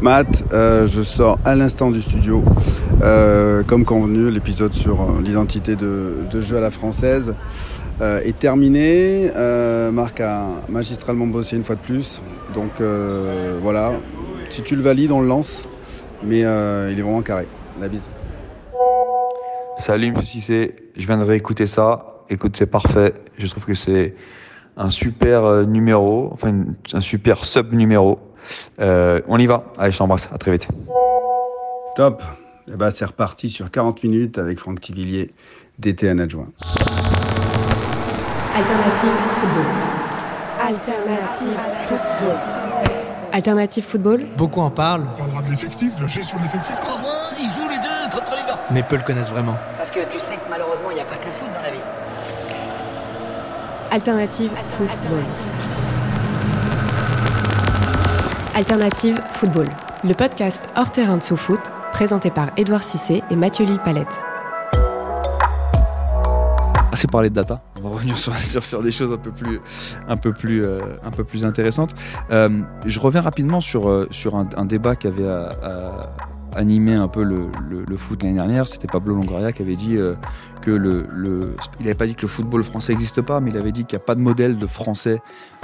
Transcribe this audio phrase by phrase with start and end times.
[0.00, 2.44] Matt, euh, je sors à l'instant du studio,
[3.02, 7.34] euh, comme convenu, l'épisode sur euh, l'identité de, de jeu à la française
[8.00, 9.28] est terminé.
[9.92, 12.22] Marc a magistralement bossé une fois de plus,
[12.54, 12.80] donc
[13.60, 13.90] voilà.
[14.50, 15.66] Si tu le valides, on le lance,
[16.22, 17.48] mais il est vraiment carré.
[17.80, 18.08] La bise.
[19.80, 22.22] Salut Monsieur Cissé, je viens de réécouter ça.
[22.30, 23.14] Écoute, c'est parfait.
[23.36, 24.14] Je trouve que c'est
[24.76, 26.54] un super numéro, enfin
[26.92, 28.20] un super sub numéro.
[28.80, 29.64] Euh, on y va.
[29.78, 30.28] Allez, je t'embrasse.
[30.32, 30.68] À très vite.
[31.96, 32.22] Top.
[32.70, 35.32] Eh ben, c'est reparti sur 40 minutes avec Franck Tivillier,
[35.78, 36.48] DTN adjoint.
[38.54, 39.64] Alternative football.
[40.60, 42.36] Alternative football.
[43.32, 44.20] Alternative football.
[44.36, 46.74] Beaucoup en parlent, On parlera de l'effectif, de la gestion de l'effectif.
[46.80, 48.58] Crois-moi, ils jouent les deux contre les gars.
[48.70, 49.56] mais peu le connaissent vraiment.
[49.76, 51.70] Parce que tu sais que malheureusement, il n'y a pas que le foot dans la
[51.70, 51.82] vie.
[53.90, 55.22] Alternative football.
[58.58, 59.68] Alternative football.
[60.02, 61.60] Le podcast hors terrain de sous-foot,
[61.92, 64.20] présenté par Édouard Cissé et Mathieu Lille Palette.
[66.90, 67.60] assez parlé de data.
[67.78, 69.60] On va revenir sur, sur, sur des choses un peu plus,
[70.08, 71.94] un peu plus, euh, un peu plus intéressantes.
[72.32, 72.48] Euh,
[72.84, 75.28] je reviens rapidement sur, euh, sur un, un débat qui avait
[76.56, 78.66] animé un peu le, le, le foot l'année dernière.
[78.66, 80.14] C'était Pablo Longoria qui avait dit euh,
[80.62, 83.56] que le, le, il n'avait pas dit que le football français n'existe pas, mais il
[83.56, 85.18] avait dit qu'il n'y a pas de modèle de français.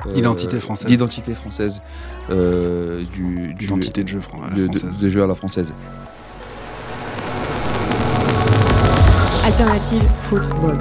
[0.06, 0.86] euh, Identité française.
[0.86, 1.82] D'identité française.
[2.30, 4.98] euh, du, du- Identité de jeu fran- à la de, de- française.
[4.98, 5.72] de jeu à la française.
[9.42, 10.78] Alternative football.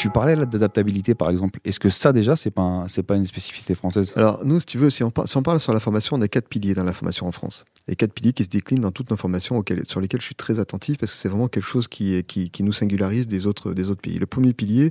[0.00, 1.60] Tu parlais là d'adaptabilité par exemple.
[1.64, 4.12] Est-ce que ça déjà, c'est pas, un- c'est pas une spécificité française?
[4.16, 6.20] Alors, nous, si tu veux, si on, par- si on parle sur la formation, on
[6.22, 7.64] a quatre piliers dans la formation en France.
[7.86, 10.34] Et quatre piliers qui se déclinent dans toutes nos formations auxquelles- sur lesquels je suis
[10.34, 13.72] très attentif parce que c'est vraiment quelque chose qui, qui, qui nous singularise des autres,
[13.74, 14.18] des autres pays.
[14.18, 14.88] Le premier pilier,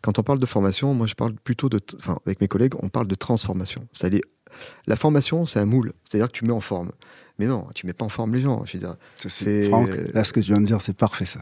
[0.00, 1.78] quand on parle de formation, moi, je parle plutôt de.
[1.98, 3.86] Enfin, avec mes collègues, on parle de transformation.
[3.92, 4.22] C'est-à-dire,
[4.86, 5.92] la formation, c'est un moule.
[6.08, 6.92] C'est-à-dire que tu mets en forme.
[7.38, 8.64] Mais non, tu mets pas en forme les gens.
[8.66, 10.96] Je veux dire, Ça, c'est- C'est- Franck, là, ce que tu viens de dire, c'est
[10.96, 11.40] parfait, ça.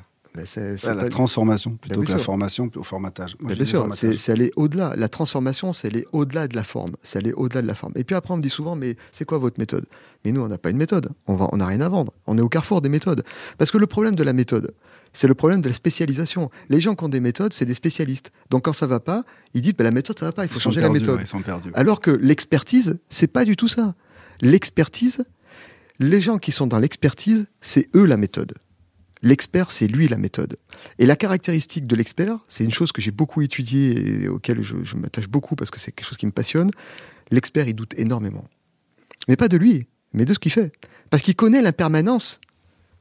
[0.85, 3.37] Ah, la transformation plutôt bien que la formation au formatage.
[3.41, 3.87] Moi, je bien sûr,
[4.19, 4.93] c'est aller au-delà.
[4.97, 6.97] La transformation, c'est aller au-delà de la forme.
[7.03, 7.93] C'est aller au-delà de la forme.
[7.97, 9.87] Et puis après, on me dit souvent, mais c'est quoi votre méthode?
[10.25, 11.11] Mais nous, on n'a pas une méthode.
[11.27, 12.13] On va- on n'a rien à vendre.
[12.27, 13.23] On est au carrefour des méthodes.
[13.59, 14.73] Parce que le problème de la méthode,
[15.13, 16.51] c'est le problème de la spécialisation.
[16.69, 18.33] Les gens qui ont des méthodes, c'est des spécialistes.
[18.51, 19.25] Donc quand ça va pas,
[19.55, 21.17] ils disent, bah, la méthode, ça va pas, il faut Ils changer la méthode.
[21.17, 21.71] ouais, ils sont perdus.
[21.75, 23.95] Alors que l'expertise, c'est pas du tout ça.
[24.43, 25.25] L'expertise,
[25.99, 28.53] les gens qui sont dans l'expertise, c'est eux la méthode.
[29.23, 30.57] L'expert, c'est lui la méthode.
[30.99, 34.97] Et la caractéristique de l'expert, c'est une chose que j'ai beaucoup étudiée et auquel je,
[34.97, 36.71] m'attache beaucoup parce que c'est quelque chose qui me passionne.
[37.31, 38.45] L'expert, il doute énormément.
[39.29, 40.73] Mais pas de lui, mais de ce qu'il fait.
[41.11, 42.41] Parce qu'il connaît l'impermanence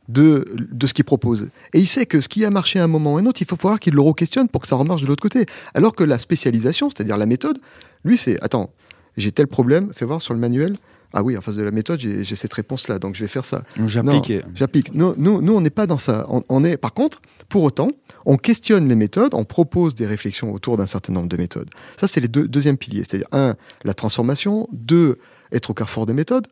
[0.08, 1.50] de, de ce qu'il propose.
[1.74, 3.42] Et il sait que ce qui a marché à un moment ou à un autre,
[3.42, 5.46] il faut falloir qu'il le re-questionne pour que ça remarche de l'autre côté.
[5.74, 7.60] Alors que la spécialisation, c'est-à-dire la méthode,
[8.04, 8.72] lui, c'est attends,
[9.18, 10.74] j'ai tel problème, fais voir sur le manuel.
[11.18, 13.64] Ah oui, en face de la méthode, j'ai cette réponse-là, donc je vais faire ça.
[13.78, 14.34] Donc, J'applique.
[14.54, 14.94] J'applique.
[14.94, 16.26] Nous, nous, nous, on n'est pas dans ça.
[16.30, 17.92] On, on est, par contre, pour autant,
[18.26, 21.70] on questionne les méthodes, on propose des réflexions autour d'un certain nombre de méthodes.
[21.96, 23.04] Ça, c'est les deux deuxième piliers.
[23.08, 23.56] C'est-à-dire, un,
[23.86, 24.68] la transformation.
[24.74, 25.18] Deux,
[25.54, 26.48] être au carrefour des méthodes.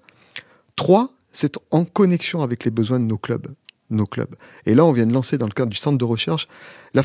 [0.77, 3.47] Trois, c'est en connexion avec les besoins de nos clubs.
[3.93, 4.35] Nos clubs.
[4.65, 6.47] Et là, on vient de lancer dans le cadre du centre de recherche
[6.93, 7.03] la,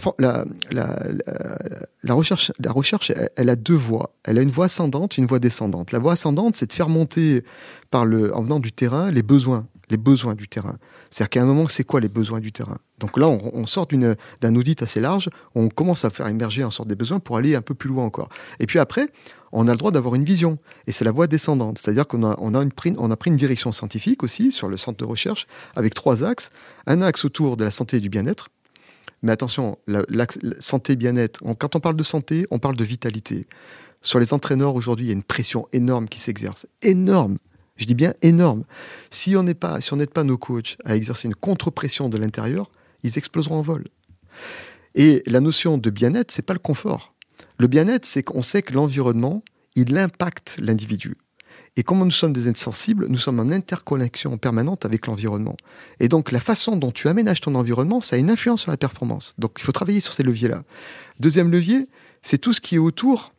[0.70, 0.98] la,
[2.02, 2.52] la recherche.
[2.58, 4.14] La recherche, elle, elle a deux voies.
[4.24, 5.92] Elle a une voie ascendante, une voie descendante.
[5.92, 7.44] La voie ascendante, c'est de faire monter
[7.90, 10.78] par le, en venant du terrain les besoins, les besoins du terrain.
[11.10, 12.78] C'est-à-dire qu'à un moment, c'est quoi les besoins du terrain?
[12.98, 13.86] Donc là, on, sort
[14.40, 17.54] d'un audit assez large, on commence à faire émerger en sorte des besoins pour aller
[17.54, 18.28] un peu plus loin encore.
[18.58, 19.08] Et puis après,
[19.52, 20.58] on a le droit d'avoir une vision.
[20.86, 21.78] Et c'est la voie descendante.
[21.78, 24.98] C'est-à-dire qu'on a, on a, pris, a pris une direction scientifique aussi sur le centre
[24.98, 25.46] de recherche
[25.76, 26.50] avec trois axes.
[26.86, 28.48] Un axe autour de la santé et du bien-être.
[29.22, 30.26] Mais attention, la- la
[30.60, 33.46] santé, bien-être, quand on parle de santé, on parle de vitalité.
[34.02, 36.66] Sur les entraîneurs aujourd'hui, il y a une pression énorme qui s'exerce.
[36.82, 37.38] Énorme.
[37.78, 38.64] Je dis bien énorme.
[39.10, 42.18] Si on n'est pas, si on n'aide pas nos coachs à exercer une contre-pression de
[42.18, 42.70] l'intérieur,
[43.02, 43.84] ils exploseront en vol.
[44.94, 47.14] Et la notion de bien-être, c'est pas le confort.
[47.58, 49.42] Le bien-être, c'est qu'on sait que l'environnement,
[49.76, 51.16] il impacte l'individu.
[51.76, 55.56] Et comme nous sommes des êtres sensibles, nous sommes en interconnexion permanente avec l'environnement.
[56.00, 58.76] Et donc, la façon dont tu aménages ton environnement, ça a une influence sur la
[58.76, 59.34] performance.
[59.38, 60.64] Donc, il faut travailler sur ces leviers-là.
[61.20, 61.86] Deuxième levier,
[62.22, 63.32] c'est tout ce qui est autour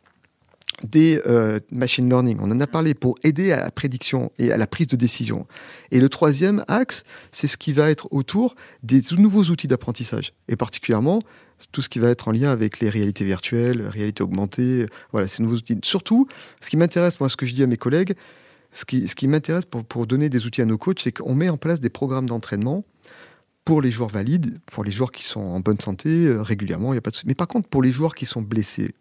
[0.84, 2.38] des euh, machine learning.
[2.42, 5.46] On en a parlé pour aider à la prédiction et à la prise de décision.
[5.92, 10.56] Et le troisième axe, c'est ce qui va être autour des nouveaux outils d'apprentissage, et
[10.56, 11.22] particulièrement
[11.72, 15.44] tout ce qui va être en lien avec les réalités virtuelles, réalité augmentée, voilà, ces
[15.44, 15.78] nouveaux outils.
[15.84, 16.28] Surtout,
[16.62, 18.16] ce qui m'intéresse, moi, ce que je dis à mes collègues,
[18.72, 21.80] ce qui, m'intéresse pour, donner des outils à nos coachs, c'est qu'on met en place
[21.80, 22.86] des programmes d'entraînement
[23.66, 26.96] pour les joueurs valides, pour les joueurs qui sont en bonne santé euh, régulièrement, il
[26.96, 27.18] y a pas de.
[27.26, 28.92] Mais par contre, pour les joueurs qui sont blessés,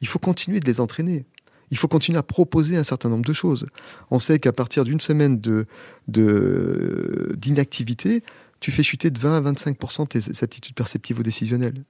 [0.00, 1.26] il faut continuer de les entraîner.
[1.70, 3.66] Il faut continuer à proposer un certain nombre de choses.
[4.10, 5.66] On sait qu'à partir d'une semaine de,
[6.06, 8.22] de, d'inactivité,
[8.60, 11.84] tu fais chuter de 20 à 25% tes aptitudes perceptives ou décisionnelles.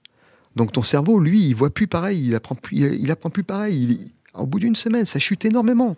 [0.57, 3.77] Donc ton cerveau, lui, il voit plus pareil, il apprend plus, il apprend plus pareil.
[3.77, 5.97] Il, au bout d'une semaine, ça chute énormément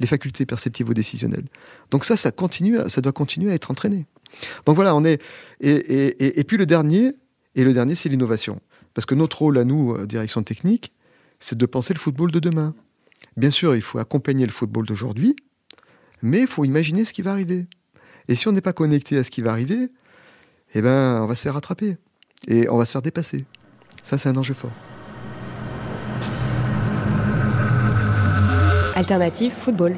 [0.00, 1.46] les facultés perceptives ou décisionnelles.
[1.90, 4.06] Donc ça, ça continue, ça doit continuer à être entraîné.
[4.64, 5.20] Donc voilà, on est
[5.60, 7.12] et, et, et puis le dernier,
[7.54, 8.60] et le dernier, c'est l'innovation,
[8.94, 10.92] parce que notre rôle à nous, euh, direction technique,
[11.40, 12.74] c'est de penser le football de demain.
[13.36, 15.34] Bien sûr, il faut accompagner le football d'aujourd'hui,
[16.22, 17.66] mais il faut imaginer ce qui va arriver.
[18.28, 19.88] Et si on n'est pas connecté à ce qui va arriver,
[20.74, 21.96] eh ben, on va se faire rattraper
[22.46, 23.44] et on va se faire dépasser.
[24.02, 24.70] Ça, c'est un enjeu fort.
[28.94, 29.96] Alternative football.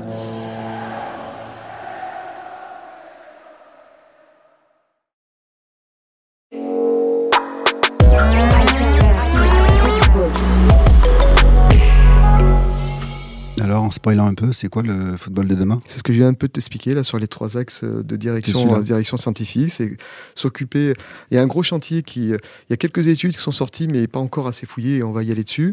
[14.03, 15.79] Spoilant un peu, c'est quoi le football de demain?
[15.87, 18.17] C'est ce que je viens un peu de t'expliquer là sur les trois axes de
[18.17, 19.71] direction, direction scientifique.
[19.71, 19.97] C'est
[20.35, 20.95] s'occuper.
[21.31, 22.31] Il y a un gros chantier qui.
[22.31, 25.13] Il y a quelques études qui sont sorties, mais pas encore assez fouillées, et on
[25.13, 25.73] va y aller dessus.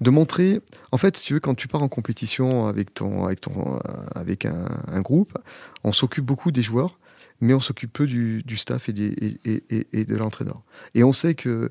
[0.00, 0.60] De montrer.
[0.92, 3.80] En fait, si tu veux, quand tu pars en compétition avec, ton, avec, ton,
[4.14, 5.36] avec un, un groupe,
[5.82, 6.98] on s'occupe beaucoup des joueurs
[7.42, 10.62] mais on s'occupe peu du, du staff et, des, et, et, et de l'entraîneur.
[10.94, 11.70] Et on sait que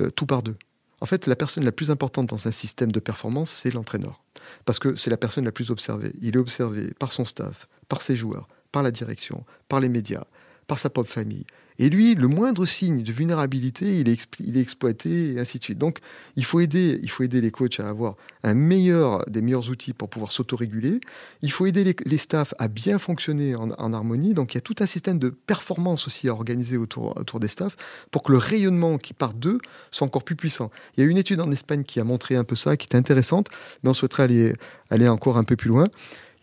[0.00, 0.56] euh, tout par deux.
[1.00, 4.22] En fait, la personne la plus importante dans un système de performance, c'est l'entraîneur.
[4.64, 6.12] Parce que c'est la personne la plus observée.
[6.20, 10.24] Il est observé par son staff, par ses joueurs, par la direction, par les médias,
[10.66, 11.46] par sa propre famille.
[11.80, 15.78] Et lui, le moindre signe de vulnérabilité, il est, exploité et ainsi de suite.
[15.78, 15.98] Donc,
[16.36, 19.92] il faut aider, il faut aider les coachs à avoir un meilleur, des meilleurs outils
[19.92, 21.00] pour pouvoir s'autoréguler.
[21.42, 24.34] Il faut aider les, staffs à bien fonctionner en, harmonie.
[24.34, 27.76] Donc, il y a tout un système de performance aussi à organiser autour, des staffs
[28.12, 29.58] pour que le rayonnement qui part d'eux
[29.90, 30.70] soit encore plus puissant.
[30.96, 32.96] Il y a une étude en Espagne qui a montré un peu ça, qui est
[32.96, 33.48] intéressante,
[33.82, 34.54] mais on souhaiterait
[34.90, 35.88] aller encore un peu plus loin.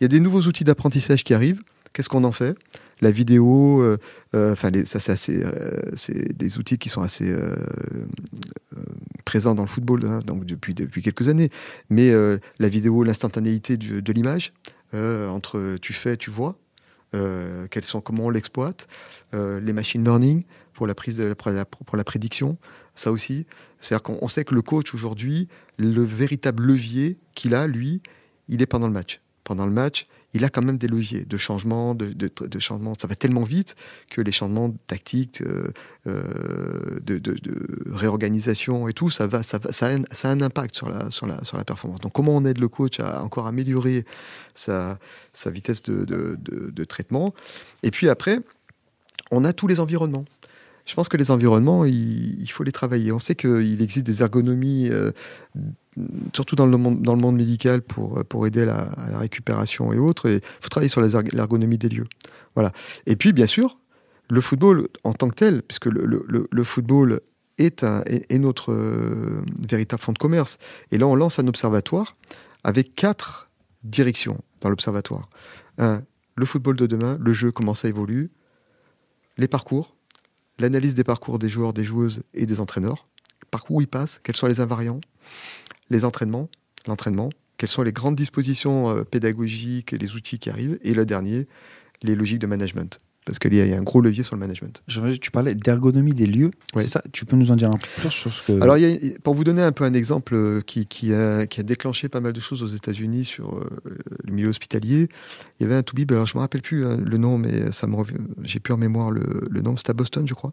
[0.00, 1.62] Il y a des nouveaux outils d'apprentissage qui arrivent.
[1.94, 2.56] Qu'est-ce qu'on en fait?
[3.02, 3.98] La vidéo, euh,
[4.34, 7.34] euh, enfin ça euh, c'est des outils qui sont assez
[9.26, 11.50] présents dans le football, hein, donc depuis depuis quelques années.
[11.90, 12.12] Mais
[12.58, 14.54] la vidéo, l'instantanéité de l'image
[14.94, 16.56] entre tu fais, tu vois,
[17.12, 18.86] quels sont, comment on l'exploite,
[19.32, 22.56] les machine learning pour la prise pour la prédiction,
[22.94, 23.46] ça aussi.
[23.80, 28.00] C'est-à-dire qu'on sait que le coach aujourd'hui, le véritable levier qu'il a, lui,
[28.46, 29.20] il est pendant le match.
[29.42, 32.94] Pendant le match, il a quand même des leviers de changement, de, de, changement.
[33.00, 33.76] Ça va tellement vite
[34.10, 35.72] que les changements tactiques, euh,
[36.06, 37.22] euh, de,
[37.90, 41.26] réorganisation et tout, ça, va, ça, a un, ça a un impact sur la, sur,
[41.26, 42.00] la, sur la performance.
[42.00, 44.04] Donc comment on aide le coach à encore améliorer
[44.54, 44.98] sa,
[45.32, 47.34] sa vitesse de, de traitement?
[47.82, 48.40] Et puis après,
[49.30, 50.24] on a tous les environnements.
[50.84, 53.12] Je pense que les environnements, il, faut les travailler.
[53.12, 55.12] On sait qu'il existe des ergonomies euh,
[56.34, 58.66] surtout dans le monde, dans le monde médical, pour, pour aider à
[59.10, 60.28] la, récupération et autres.
[60.28, 62.06] Il faut travailler sur l'ergonomie des lieux.
[62.54, 62.72] Voilà.
[63.06, 63.76] Et puis, bien sûr,
[64.28, 67.20] le football en tant que tel, puisque le, le, football
[67.58, 70.58] est, un, est notre euh, véritable fonds de commerce.
[70.90, 72.16] Et là, on lance un observatoire
[72.64, 73.48] avec quatre
[73.84, 75.28] directions dans l'observatoire.
[75.78, 76.02] Un,
[76.36, 78.30] le football de demain, le jeu, comment ça évolue,
[79.38, 79.96] les parcours,
[80.58, 83.04] l'analyse des parcours des joueurs, des joueuses et des entraîneurs,
[83.50, 85.00] par où ils passent, quels sont les invariants,
[85.90, 86.48] les entraînements,
[86.86, 91.46] l'entraînement, quelles sont les grandes dispositions euh, pédagogiques, les outils qui arrivent, et le dernier,
[92.02, 93.00] les logiques de management.
[93.24, 94.82] Parce qu'il y, y, a un gros levier sur le management.
[94.88, 96.88] Je, tu parlais d'ergonomie des lieux, ouais.
[96.88, 98.60] ça Tu peux nous en dire un peu plus sur ce que...
[98.60, 101.46] Alors, il y a, pour vous donner un peu un exemple euh, qui, qui, a,
[101.46, 103.68] qui a déclenché pas mal de choses aux États-Unis sur euh,
[104.24, 105.08] le milieu hospitalier,
[105.58, 107.70] il y avait un toubib, alors je ne me rappelle plus hein, le nom, mais
[107.70, 107.96] ça me
[108.42, 110.52] j'ai plus en mémoire le, le nom, c'était à Boston, je crois.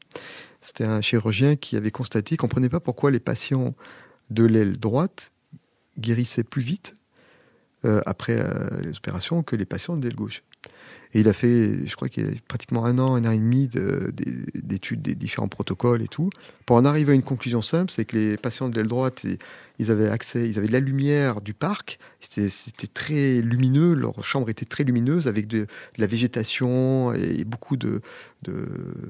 [0.62, 3.74] C'était un chirurgien qui avait constaté qu'on ne comprenait pas pourquoi les patients
[4.30, 5.32] de l'aile droite
[5.98, 6.96] guérissaient plus vite
[7.86, 10.44] euh, après euh, les opérations que les patients de l'aile gauche.
[11.14, 13.68] Et il a fait, je crois qu'il a pratiquement un an, un an et demi
[13.68, 16.30] d'études des différents protocoles et tout,
[16.68, 19.26] pour en arriver à une conclusion simple, c'est que les patients de l'aile droite,
[19.80, 24.50] ils avaient accès, ils avaient de la lumière du parc, c'était très lumineux, leur chambre
[24.50, 25.66] était très lumineuse avec de,
[25.98, 28.02] la végétation et beaucoup de,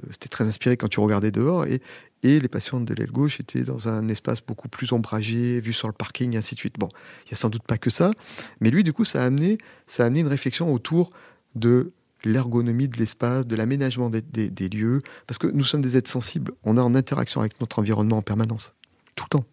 [0.10, 1.66] c'était très inspiré quand tu regardais dehors.
[1.66, 1.82] Et,
[2.22, 5.88] et les patients de l'aile gauche étaient dans un espace beaucoup plus ombragé, vu sur
[5.88, 6.76] le parking, et ainsi de suite.
[6.78, 6.90] Bon,
[7.26, 8.12] il n'y a sans doute pas que ça,
[8.60, 11.12] mais lui, du coup, ça a amené, ça a amené une réflexion autour
[11.56, 11.92] de
[12.24, 16.78] l'ergonomie de l'espace, de l'aménagement des, lieux, parce que nous sommes des êtres sensibles, on
[16.78, 18.74] est en interaction avec notre environnement en permanence,
[19.16, 19.46] tout le temps.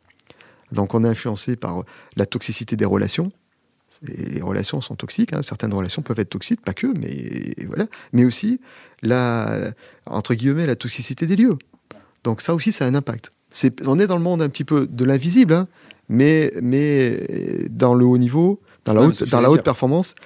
[0.72, 1.84] Donc on est influencé par
[2.16, 3.28] la toxicité des relations.
[4.02, 5.42] les relations sont toxiques, hein.
[5.44, 7.86] certaines relations peuvent être toxiques, pas que, mais voilà.
[8.12, 8.60] Mais aussi
[9.02, 9.70] la,
[10.06, 11.56] entre guillemets, la toxicité des lieux.
[12.24, 13.32] Donc ça aussi, ça a un impact.
[13.84, 15.68] on est dans le monde un petit peu de l'invisible, hein,
[16.08, 20.16] mais, mais dans le haut niveau, dans la haute, dans la haute performance,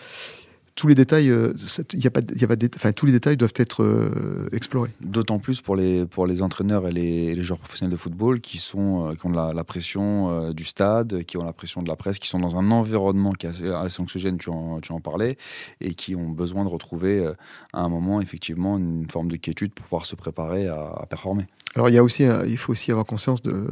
[0.80, 1.52] tous les détails, euh,
[1.92, 4.88] y a pas, y a pas enfin, tous les détails doivent être euh, explorés.
[5.02, 8.56] D'autant plus pour les, pour les entraîneurs et les, les joueurs professionnels de football qui,
[8.56, 11.96] sont, euh, qui ont la, la pression du stade, qui ont la pression de la
[11.96, 15.36] presse, qui sont dans un environnement qui est assez, anxiogène, tu en, tu en parlais,
[15.82, 17.30] et qui ont besoin de retrouver
[17.74, 21.44] à un moment effectivement une forme de quiétude pour pouvoir se préparer à, performer.
[21.74, 23.66] Alors il, y a aussi, il faut aussi avoir conscience de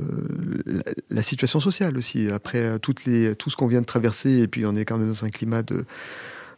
[1.09, 2.31] la, situation sociale aussi.
[2.31, 5.09] Après toutes les, tout ce qu'on vient de traverser, et puis on est quand même
[5.09, 5.87] dans un climat de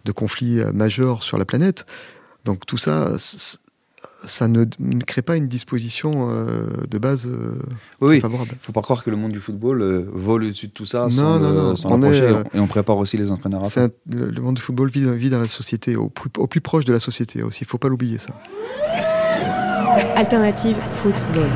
[0.04, 1.86] de conflits euh, majeurs sur la planète.
[2.44, 4.64] Donc tout ça, ça ne,
[5.06, 7.60] crée pas une disposition euh, de base euh,
[8.00, 8.50] oui, favorable.
[8.52, 11.02] Il ne faut pas croire que le monde du football vole au-dessus de tout ça
[11.02, 11.74] non, sans, non, non.
[11.84, 15.38] on et on prépare aussi les entraîneurs à Le, monde du football vit, vit, dans
[15.38, 17.60] la société, au plus, au plus proche de la société aussi.
[17.62, 18.32] Il ne faut pas l'oublier ça.
[20.16, 21.48] Alternative football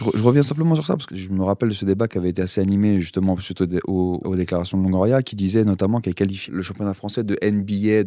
[0.00, 2.30] je, reviens simplement sur ça parce que je me rappelle de ce débat qui avait
[2.30, 6.62] été assez animé justement suite aux, déclarations de Longoria qui disait notamment qu'elle qualifie le
[6.62, 8.04] championnat français de NBA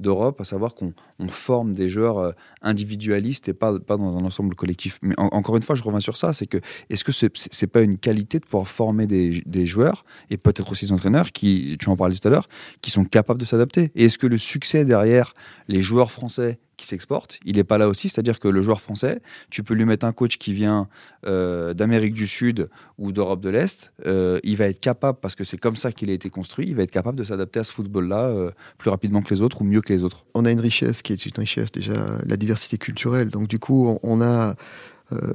[0.00, 0.92] d'Europe, à savoir qu'on
[1.28, 4.98] forme des joueurs euh, individualistes et pas, pas dans un ensemble collectif.
[5.02, 6.58] Mais encore une fois, je reviens sur ça, c'est que
[6.90, 10.70] est-ce que c'est n'est pas une qualité de pouvoir former des, des joueurs et peut-être
[10.70, 12.48] aussi des entraîneurs qui, tu en parlais tout à l'heure,
[12.80, 13.90] qui sont capables de s'adapter?
[13.94, 15.34] Et est-ce que le succès derrière
[15.68, 18.08] les joueurs français qui s'exporte, il n'est pas là aussi.
[18.08, 20.88] C'est-à-dire que le joueur français, tu peux lui mettre un coach qui vient
[21.26, 25.44] euh, d'Amérique du Sud ou d'Europe de l'Est, euh, il va être capable, parce que
[25.44, 27.72] c'est comme ça qu'il a été construit, il va être capable de s'adapter à ce
[27.72, 30.26] football-là euh, plus rapidement que les autres ou mieux que les autres.
[30.34, 31.94] On a une richesse qui est une richesse déjà,
[32.26, 33.28] la diversité culturelle.
[33.28, 34.54] Donc du coup, on a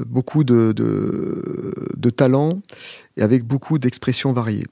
[0.08, 2.60] beaucoup de, de, de talents
[3.16, 4.66] et avec beaucoup d'expressions variées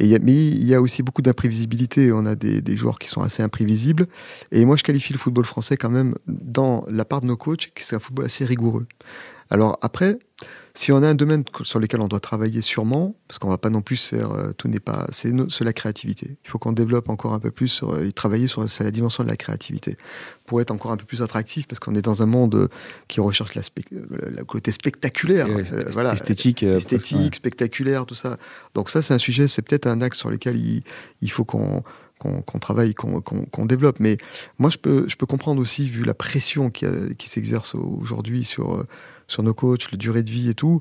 [0.00, 2.12] mais il y a aussi beaucoup d'imprévisibilité.
[2.12, 4.06] On a des, joueurs qui sont assez imprévisibles.
[4.50, 7.72] Et moi, je qualifie le football français quand même, dans la part de nos coachs,
[7.74, 8.86] que c'est un football assez rigoureux.
[9.50, 10.18] Alors après,
[10.74, 13.68] si on a un domaine sur lequel on doit travailler sûrement, parce qu'on va pas
[13.68, 16.38] non plus faire euh, tout n'est pas, c'est la créativité.
[16.44, 19.28] Il faut qu'on développe encore un peu plus sur, et travailler sur, la dimension de
[19.28, 19.96] la créativité
[20.46, 22.68] pour être encore un peu plus attractif, parce qu'on est dans un monde euh,
[23.06, 28.38] qui recherche la, le côté spectaculaire, euh, voilà, esthétique, esthétique, spectaculaire, tout ça.
[28.74, 30.84] Donc ça, c'est un sujet, c'est peut-être un axe sur lequel il,
[31.20, 31.82] il faut qu'on
[32.18, 33.98] qu'on travaille, qu'on développe.
[33.98, 34.16] Mais
[34.60, 36.86] moi, je peux, je peux comprendre aussi, vu la pression qui,
[37.18, 38.86] qui s'exerce aujourd'hui sur,
[39.26, 40.78] sur nos coachs, la durée de vie et tout,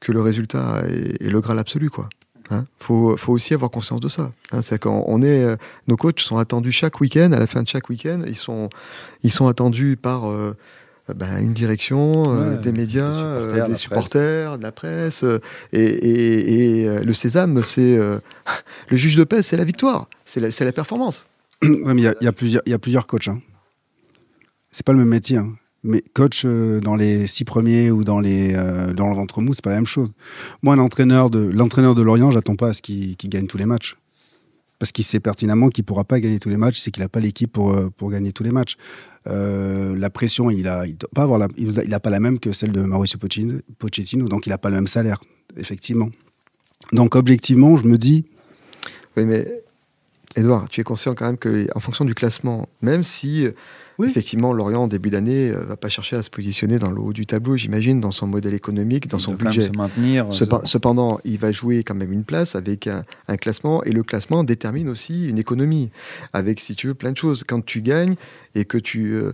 [0.00, 2.08] que le résultat est, le graal absolu, quoi.
[2.50, 4.30] Hein faut, faut, aussi avoir conscience de ça.
[4.52, 5.56] Hein c'est qu'on est, euh,
[5.88, 8.68] nos coachs sont attendus chaque week-end, à la fin de chaque week-end, ils sont,
[9.24, 10.56] ils sont attendus par euh,
[11.12, 15.24] ben, une direction, euh, des médias, des supporters, de la presse,
[15.72, 17.98] et, et, le sésame, c'est
[18.88, 21.26] le juge de paix, c'est la victoire, c'est la, la, performance.
[21.62, 23.26] mais il y, y, a plusieurs, il y a plusieurs coachs.
[23.26, 23.40] Hein.
[24.70, 25.38] C'est pas le même métier.
[25.38, 25.54] Hein.
[25.86, 29.14] Mais coach euh, dans les six premiers ou dans les euh, dans
[29.54, 30.10] c'est pas la même chose.
[30.62, 33.96] Moi, l'entraîneur de l'entraîneur de Lorient, j'attends pas à ce qu'il gagne tous les matchs,
[34.80, 37.20] parce qu'il sait pertinemment qu'il pourra pas gagner tous les matchs, c'est qu'il a pas
[37.20, 38.76] l'équipe pour euh, pour gagner tous les matchs.
[39.26, 42.52] la pression, il a il doit pas avoir la, il, a, pas la même que
[42.52, 43.18] celle de Mauricio
[43.78, 45.20] Pochettino, donc il a pas le même salaire,
[45.56, 46.10] effectivement.
[46.92, 48.24] Donc objectivement, je me dis.
[49.16, 49.62] Oui, mais
[50.34, 53.46] Edouard, tu es conscient quand même que en fonction du classement, même si
[54.04, 57.12] Effectivement, Lorient, en début d'année, euh, va pas chercher à se positionner dans le haut
[57.12, 59.62] du tableau, j'imagine, dans son modèle économique, dans son budget.
[59.62, 63.04] Se maintenir, euh, cependant, il va jouer quand même une place avec un,
[63.36, 65.90] classement, et le classement détermine aussi une économie,
[66.32, 67.44] avec, si tu veux, plein de choses.
[67.44, 68.16] Quand tu gagnes
[68.56, 69.32] et que tu, euh,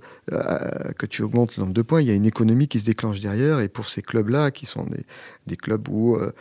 [0.99, 3.21] que tu augmentes le nombre de points, il y a une économie qui se déclenche
[3.21, 4.85] derrière, et pour ces clubs-là, qui sont
[5.47, 6.33] des, clubs où euh,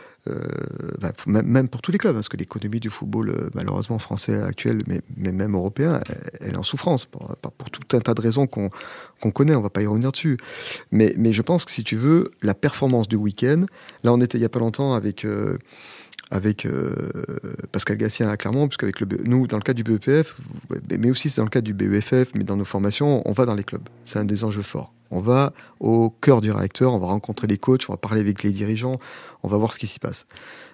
[1.00, 4.82] bah, même pour tous les clubs, parce que l'économie du football, euh, malheureusement français actuel,
[4.86, 6.00] mais, mais même européen,
[6.40, 7.36] elle, est en souffrance pour,
[7.70, 10.38] tout un tas de raisons qu'on connaît, on va pas y revenir dessus.
[10.90, 13.66] Mais, mais je pense que si tu veux, la performance du week-end,
[14.02, 15.24] là on était il y a pas longtemps avec...
[15.24, 15.58] Euh,
[16.32, 16.94] avec euh,
[17.72, 20.36] Pascal Gassien à Clermont, parce qu'avec le nous, dans le cadre du BEPF,
[20.98, 23.64] mais- aussi dans le cadre du BEFF, mais dans nos formations, on va dans les
[23.64, 23.86] clubs.
[24.06, 24.94] C'est un des enjeux forts.
[25.10, 28.42] On va au cœur du réacteur, on va rencontrer les coachs, on va parler avec
[28.42, 28.96] les dirigeants,
[29.42, 30.26] on va voir ce qui s'y passe.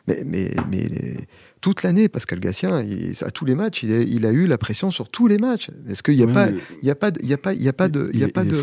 [0.09, 1.17] Mais, mais, mais les-
[1.61, 4.57] toute l'année, Pascal Gassien, il- à tous les matchs, il a, il a eu la
[4.59, 5.71] pression sur tous les matchs.
[5.91, 6.49] Est-ce qu'il n'y a pas,
[6.83, 8.21] il y a pas, de- il y a pas, il y a pas de, il
[8.21, 8.55] y a pas de,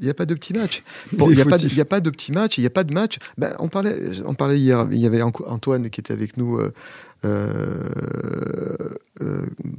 [0.00, 0.82] il y a pas de petits matchs.
[1.12, 1.72] Il Bon, il n'y a, pas de- fautif.
[1.72, 3.18] il y a pas de petits matchs, il n'y a pas de match.
[3.38, 3.94] Ben, on, parlait,
[4.26, 6.72] on parlait hier, il y avait Antoine qui était avec nous euh,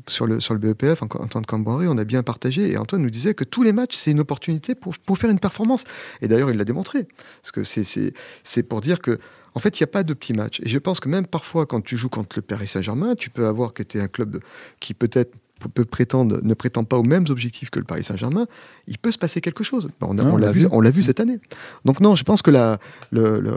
[0.08, 3.10] sur, le, sur le BEPF, Anco- Antoine Camboré, on a bien partagé, et Antoine nous
[3.10, 5.84] disait que tous les matchs, c'est une opportunité pour, pour faire une performance.
[6.22, 7.08] Et d'ailleurs, il l'a démontré.
[7.42, 9.18] Parce que c'est- c'est c'est pour dire que
[9.54, 10.62] en fait, il n'y a pas de petits matchs.
[10.64, 13.48] Et je pense que même parfois, quand tu joues contre le Paris Saint-Germain, tu peux
[13.48, 14.40] avoir que tu es un club
[14.80, 15.34] qui peut-être
[15.74, 18.48] peut- prétendre, ne prétend pas aux mêmes objectifs que le Paris Saint-Germain,
[18.88, 19.90] il peut se passer quelque chose.
[20.02, 20.68] On, l'a l'a vu, vu.
[20.72, 21.40] on l'a vu cette année.
[21.86, 22.80] Donc non, je pense que la,
[23.12, 23.52] le, le,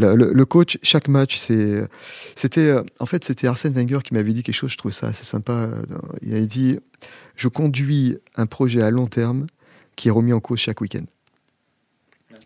[0.00, 4.54] le, coach, chaque match, c'était, euh, en fait, c'était Arsène Wenger qui m'avait dit quelque
[4.54, 4.70] chose.
[4.70, 5.52] Je trouvais ça assez sympa.
[5.52, 5.82] euh,
[6.22, 6.78] Il avait dit
[7.36, 9.46] "Je conduis un projet à long terme
[9.96, 11.04] qui est remis en cause chaque week-end."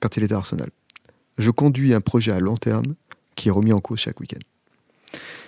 [0.00, 0.68] Quand il était à Arsenal,
[1.38, 2.94] je conduis un projet à long terme
[3.36, 4.40] qui est remis en cause chaque week-end.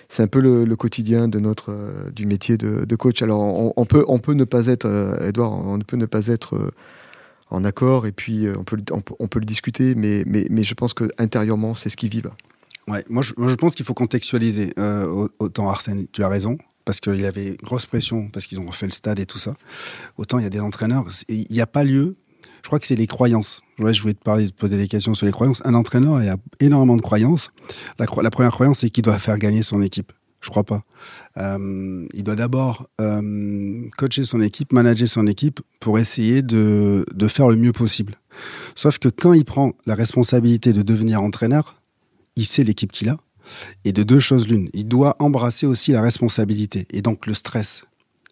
[0.09, 3.21] C'est un peu le, quotidien de notre euh, du métier de, coach.
[3.21, 3.41] Alors
[3.77, 4.87] on, peut on peut ne pas être
[5.21, 6.71] Edouard, on peut ne pas être
[7.49, 8.77] en accord et puis euh, on peut
[9.19, 12.31] on peut, le discuter, mais mais mais je pense que intérieurement c'est ce qu'ils vivent.
[12.87, 14.73] Ouais, moi je, je pense qu'il faut contextualiser.
[14.79, 18.59] Euh, au- autant Arsène, tu as raison, parce qu'il y avait grosse pression, parce qu'ils
[18.59, 19.55] ont refait le stade et tout ça.
[20.17, 22.15] Autant il y a des entraîneurs, il n'y a pas lieu.
[22.63, 23.61] Je crois que c'est les croyances.
[23.79, 25.61] Ouais, je voulais te parler, poser des questions sur les croyances.
[25.63, 27.51] Un entraîneur, il a énormément de croyances.
[27.99, 30.11] La, la première croyance, c'est qu'il doit faire gagner son équipe.
[30.41, 30.83] Je crois pas.
[31.37, 37.49] Euh, il doit d'abord euh, coacher son équipe, manager son équipe pour essayer de, faire
[37.49, 38.19] le mieux possible.
[38.75, 41.81] Sauf que quand il prend la responsabilité de devenir entraîneur,
[42.35, 43.17] il sait l'équipe qu'il a.
[43.85, 47.83] Et de deux choses l'une, il doit embrasser aussi la responsabilité et donc le stress.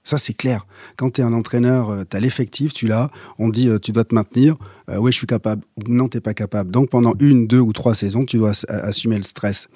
[0.04, 0.68] Ça, c'est clair.
[0.98, 3.10] Quand tu es un entraîneur, tu as l'effectif, tu l'as,
[3.40, 4.56] on dit euh, tu dois te maintenir,
[4.90, 6.70] euh, oui, je suis capable, non, tu pas capable.
[6.70, 9.68] Donc pendant une, deux ou trois saisons, tu dois ass- assumer le stress.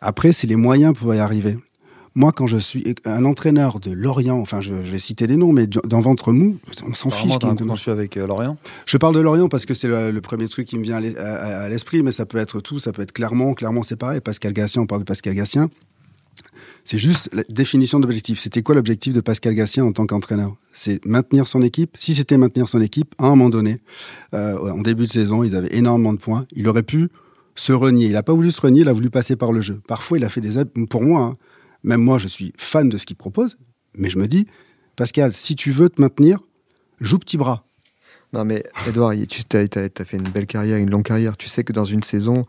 [0.00, 1.58] Après, c'est les moyens pour y arriver.
[2.14, 5.52] Moi, quand je suis un entraîneur de Lorient, enfin, je, je vais citer des noms,
[5.52, 7.34] mais du- dans Ventre Mou, on s'en fiche.
[7.34, 8.56] Un qu'il- contentieux avec euh, Lorient.
[8.86, 11.00] je parle de Lorient parce que c'est le, le premier truc qui me vient à
[11.00, 13.54] l'es- à à l'esprit, mais ça peut être tout, ça peut être Clermont.
[13.54, 14.20] Clermont, c'est pareil.
[14.20, 15.70] Pascal Gassien, on parle de Pascal Gassien.
[16.84, 18.38] C'est juste la définition d'objectif.
[18.40, 20.56] C'était quoi l'objectif de Pascal Gassien en tant qu'entraîneur?
[20.72, 21.96] C'est maintenir son équipe.
[21.98, 23.80] Si c'était maintenir son équipe, à un moment donné,
[24.34, 26.46] euh, en début de saison, ils avaient énormément de points.
[26.52, 27.10] Il aurait pu
[27.58, 28.06] se renier.
[28.06, 29.80] Il n'a pas voulu se renier, il a voulu passer par le jeu.
[29.86, 30.70] Parfois, il a fait des aides.
[30.88, 31.36] Pour moi, hein,
[31.82, 33.58] même moi, je suis fan de ce qu'il propose,
[33.94, 34.46] mais je me dis,
[34.96, 36.40] Pascal, si tu veux te maintenir,
[37.00, 37.64] joue petit bras.
[38.34, 41.36] Non mais Edouard, tu as, fait une belle carrière, une longue carrière.
[41.36, 42.42] Tu sais que dans une saison,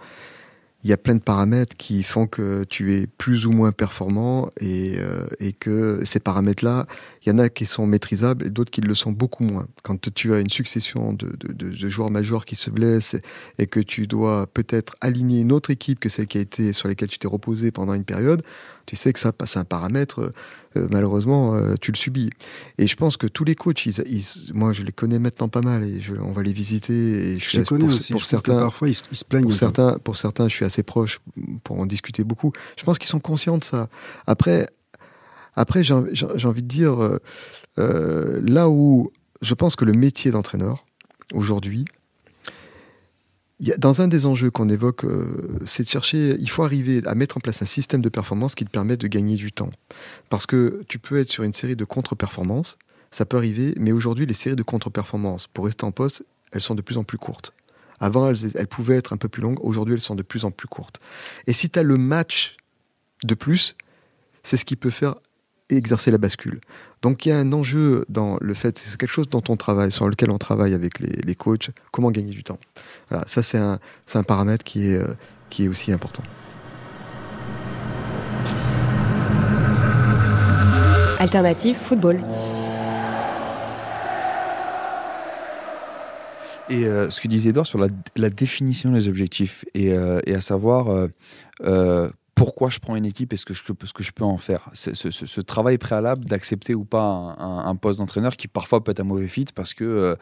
[0.83, 4.49] il y a plein de paramètres qui font que tu es plus ou moins performant
[4.59, 6.85] et, euh, et que ces paramètres-là,
[7.29, 9.67] il y en a qui sont maîtrisables et d'autres qui le sont beaucoup moins.
[9.83, 13.15] Quand tu as une succession de, de- de- de joueurs majeurs qui se blessent
[13.59, 16.87] et, que tu dois peut-être aligner une autre équipe que celle qui a été sur
[16.87, 18.41] laquelle tu t'es reposé pendant une période,
[18.87, 20.33] tu sais que ça passe un paramètre,
[20.75, 22.31] euh, malheureusement, euh, tu le subis.
[22.79, 25.61] Et je pense que tous les coachs, ils- ils- moi je les connais maintenant pas
[25.61, 27.33] mal et je- on va les visiter.
[27.33, 28.11] Et je les connais pour, aussi.
[28.13, 29.43] pour je certains, parfois, ils, se- ils se plaignent.
[29.43, 31.19] pour certains, pour certains, je suis assez proche
[31.63, 32.51] pour en discuter beaucoup.
[32.77, 33.87] Je pense qu'ils sont conscients de ça.
[34.25, 34.65] Après,
[35.55, 37.17] après j'ai envie de dire, euh,
[37.77, 40.85] euh, là où je pense que le métier d'entraîneur,
[41.33, 41.85] aujourd'hui,
[43.77, 47.37] dans un des enjeux qu'on évoque, euh, c'est de chercher, il faut arriver à mettre
[47.37, 49.69] en place un système de performance qui te permette de gagner du temps.
[50.29, 52.77] Parce que tu peux être sur une série de contre-performances,
[53.11, 56.75] ça peut arriver, mais aujourd'hui, les séries de contre-performances, pour rester en poste, elles sont
[56.75, 57.53] de plus en plus courtes.
[57.99, 60.51] Avant, elles, elles pouvaient être un peu plus longues, aujourd'hui, elles sont de plus en
[60.51, 61.01] plus courtes.
[61.45, 62.55] Et si tu as le match
[63.25, 63.75] de plus,
[64.43, 65.15] c'est ce qui peut faire
[65.77, 66.59] exercer la bascule.
[67.01, 69.91] Donc il y a un enjeu dans le fait, c'est quelque chose dont on travaille,
[69.91, 72.59] sur lequel on travaille avec les, les coachs, comment gagner du temps?
[73.09, 75.13] Voilà, ça c'est un, c'est un paramètre qui est, euh,
[75.49, 76.23] qui est aussi important.
[81.19, 82.21] Alternative football.
[86.69, 90.35] Et euh, ce que disait Edouard sur la, la définition des objectifs et, euh, et
[90.35, 91.07] à savoir euh,
[91.63, 94.37] euh, pourquoi je prends une équipe et ce que je, ce que je peux en
[94.37, 94.69] faire.
[94.73, 98.91] C'est Ce, ce- ce travail préalable d'accepter ou pas un, poste d'entraîneur qui parfois peut
[98.91, 100.15] être un mauvais fit parce que euh,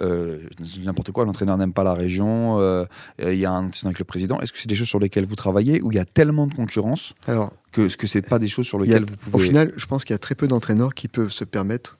[0.00, 0.38] euh,
[0.84, 2.84] n'importe quoi, l'entraîneur n'aime pas la région, euh,
[3.18, 4.38] il y a un incident avec le président.
[4.40, 6.54] Est-ce que c'est des choses sur lesquelles vous travaillez où il y a tellement de
[6.54, 9.46] concurrence Alors, que ce que c'est pas des choses sur a- lesquelles vous au pouvez.
[9.46, 11.98] final, je pense qu'il y a très peu d'entraîneurs qui peuvent se permettre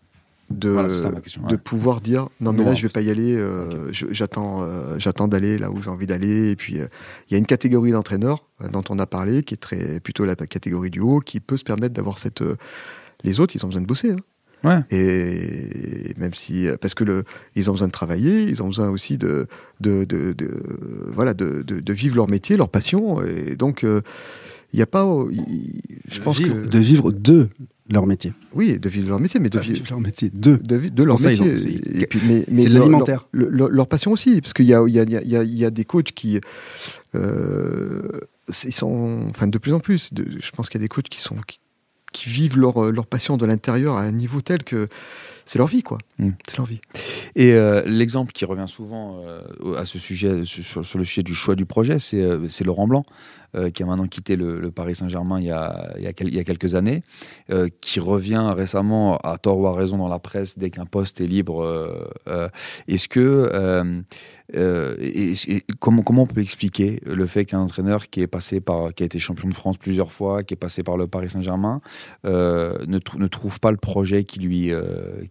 [0.51, 1.57] de, Voilà, c'est ça ma question, de ouais.
[1.59, 5.27] pouvoir dire non mais Non, là je vais pas y aller, euh, j'attends euh, j'attends
[5.29, 6.51] d'aller là où j'ai envie d'aller.
[6.51, 6.87] Et puis euh,
[7.29, 10.25] il y a une catégorie d'entraîneurs euh, dont on a parlé qui est très plutôt
[10.27, 12.57] la catégorie du haut qui peut se permettre d'avoir cette euh,
[13.25, 14.11] les autres ils ont besoin de bosser.
[14.13, 14.17] hein.
[14.65, 14.81] Ouais.
[14.97, 17.25] Et même si parce que le
[17.57, 19.47] ils ont besoin de travailler, ils ont besoin aussi de
[19.81, 20.63] de, de, de-
[21.13, 23.21] voilà de, de, de vivre leur métier, leur passion.
[23.25, 24.03] Et donc euh,
[24.73, 25.05] il n'y a pas,
[26.09, 27.49] je pense vivre- que de vivre de
[27.93, 28.33] leur métier.
[28.55, 30.57] oui, de vivre leur métier, mais de Pas vivre vivre leur métier de.
[30.57, 31.53] de, leur Ça, métier.
[31.55, 33.29] ont- c'est- Et puis, mais, mais c'est l'alimentaire.
[33.33, 35.65] Leur, leur- leur passion aussi, parce qu'il y a, y, a, y, a, il y
[35.65, 36.41] a des coachs qui,
[37.15, 38.03] euh,
[38.65, 41.09] ils sont, enfin de plus en plus, de- je pense qu'il y a des coachs
[41.09, 41.59] qui sont qui,
[42.13, 44.89] qui vivent leur, leur passion de l'intérieur à un niveau tel que
[45.45, 45.99] c'est leur vie, quoi.
[46.19, 46.29] Mm.
[46.47, 46.81] C'est leur vie.
[47.37, 51.35] Et euh, l'exemple qui revient souvent euh, à ce sujet, sur, sur le sujet du
[51.35, 53.05] choix du projet, c'est euh, Laurent Blanc,
[53.75, 56.29] qui a maintenant quitté le, le Paris Saint-Germain il, y a- il y a quel-
[56.29, 57.03] il y a quelques années,
[57.83, 61.27] qui revient récemment, à tort ou à raison, dans la presse dès qu'un poste est
[61.27, 62.11] libre.
[62.89, 64.03] Est-ce que.
[64.55, 68.95] et- et comment, comment on peut expliquer le fait qu'un entraîneur qui est passé par,
[68.95, 71.81] qui a été champion de France plusieurs fois, qui est passé par le Paris Saint-Germain,
[72.25, 74.71] ne, trou- ne trouve pas le projet qui lui,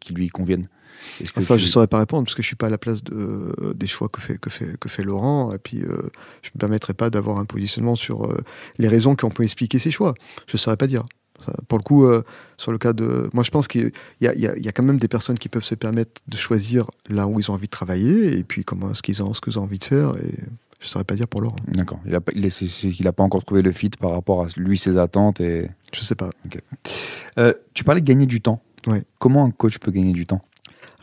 [0.01, 0.67] qui lui convienne
[1.21, 2.67] Est-ce que Ah, ça, tu- je ne saurais pas répondre parce que je suis pas
[2.67, 5.53] à la place de, des choix que fait, que fait, que fait Laurent.
[5.53, 5.87] Et puis, euh,
[6.41, 8.37] je ne me permettrai pas d'avoir un positionnement sur euh,
[8.77, 10.13] les raisons qui ont pu expliquer ses choix.
[10.47, 11.03] Je ne saurais pas dire.
[11.45, 12.21] Ça, pour le coup, euh,
[12.57, 13.29] sur le cas de.
[13.33, 15.73] Moi, je pense qu'il y y, y a quand même des personnes qui peuvent se
[15.75, 19.23] permettre de choisir là où ils ont envie de travailler et puis comment ce qu'ils
[19.23, 20.11] ont, ce qu'ils ont envie de faire.
[20.17, 20.35] Et
[20.79, 21.55] je ne saurais pas dire pour Laurent.
[21.67, 21.99] D'accord.
[22.05, 24.97] Il a pas- il n'a pas encore trouvé le fit par rapport à lui, ses
[24.99, 25.39] attentes.
[25.41, 25.67] Et...
[25.93, 26.29] Je ne sais pas.
[27.39, 28.61] Euh, tu parlais de gagner du temps.
[28.87, 29.03] Ouais.
[29.19, 30.41] Comment un coach peut gagner du temps?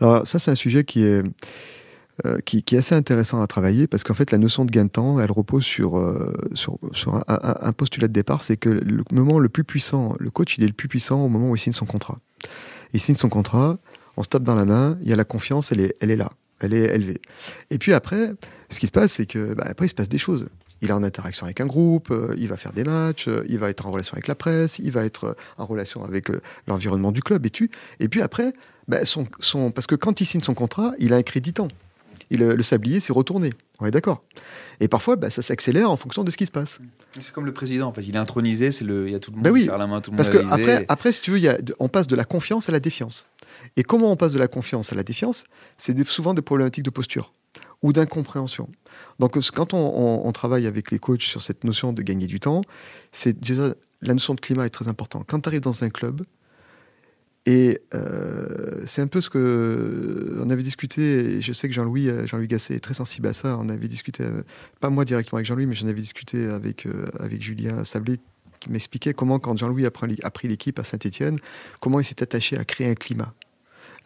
[0.00, 1.22] Alors ça, c'est un sujet qui est,
[2.26, 4.84] euh, qui, qui est assez intéressant à travailler parce qu'en fait, la notion de gain
[4.84, 8.56] de temps, elle repose sur, euh, sur, sur un, un- un postulat de départ, c'est
[8.56, 11.50] que le moment le plus puissant, le coach, il est le plus puissant au moment
[11.50, 12.18] où il signe son contrat.
[12.92, 13.78] Il signe son contrat,
[14.16, 16.16] on se tape dans la main, il y a la confiance, elle est, elle est
[16.16, 17.20] là, elle est élevée.
[17.70, 18.32] Et puis après,
[18.70, 20.48] ce qui se passe, c'est que bah, après, il se passe des choses.
[20.82, 23.58] Il est en interaction avec un groupe, euh, il va faire des matchs, euh, il
[23.58, 26.28] va être en relation avec la presse, il va être euh, en relation avec
[26.66, 27.46] l'environnement du club.
[27.46, 28.52] Et, tu, et puis après,
[28.86, 31.68] bah, son, son, parce que quand il signe son contrat, il a un crédit temps.
[32.30, 33.50] Il, le sablier s'est retourné.
[33.80, 34.22] On est d'accord.
[34.80, 36.80] Et parfois, bah, ça s'accélère en fonction de ce qui se passe.
[37.20, 38.02] C'est comme le président, en fait.
[38.02, 39.06] Il est intronisé, c'est le...
[39.06, 40.32] il y a tout le monde Ben qui oui, serre la main, tout le Parce
[40.32, 40.72] monde que à l'Élysée.
[40.72, 43.26] après, après, si tu veux, y a on passe de la confiance à la défiance.
[43.76, 45.44] Et comment on passe de la confiance à la défiance?
[45.76, 47.32] C'est souvent des problématiques de posture
[47.82, 48.68] ou d'incompréhension.
[49.18, 52.62] Donc, quand on, travaille avec les coachs sur cette notion de gagner du temps,
[53.12, 55.24] c'est déjà la notion de climat est très importante.
[55.28, 56.22] Quand tu arrives dans un club,
[57.46, 61.36] et euh, c'est un peu ce que on avait discuté.
[61.36, 63.56] Et je sais que Jean-Louis, euh, Jean-Louis Gasset est très sensible à ça.
[63.58, 64.42] On avait discuté, euh,
[64.80, 66.86] pas moi directement avec Jean-Louis, mais j'en avais discuté avec
[67.18, 68.18] avec Julien Sablé
[68.60, 71.38] qui m'expliquait comment, quand Jean-Louis a pris l'équipe à Saint-Etienne,
[71.80, 73.32] comment il s'est attaché à créer un climat,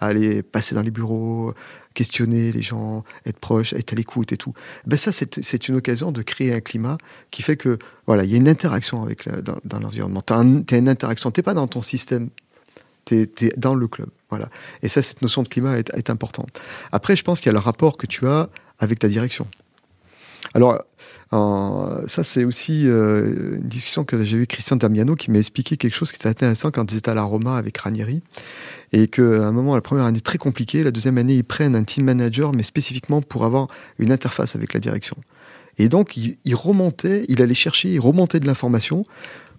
[0.00, 1.54] à aller passer dans les bureaux,
[1.94, 4.52] questionner les gens, être proche, être à l'écoute et tout.
[4.86, 6.98] Ben ça, c'est une occasion de créer un climat
[7.30, 10.20] qui fait que voilà, il y a une interaction avec dans, l'environnement.
[10.26, 12.30] Tu as, une interaction, tu pas dans ton système,
[13.04, 14.08] tu es, dans le club.
[14.30, 14.48] Voilà.
[14.82, 16.58] Et ça, cette notion de climat est, est importante.
[16.90, 19.46] Après, je pense qu'il y a le rapport que tu as avec ta direction.
[20.54, 20.78] Alors,
[21.32, 25.76] ça, c'est aussi euh, une discussion que j'ai eue avec Christian Damiano qui m'a expliqué
[25.76, 28.22] quelque chose qui était intéressant quand ils étaient à la Roma avec Ranieri.
[28.92, 31.84] Et qu'à un moment, la première année très compliquée, la deuxième année, ils prennent un
[31.84, 35.16] team manager, mais spécifiquement pour avoir une interface avec la direction.
[35.78, 39.04] Et donc, il, remontait, il allait chercher, il remontait de l'information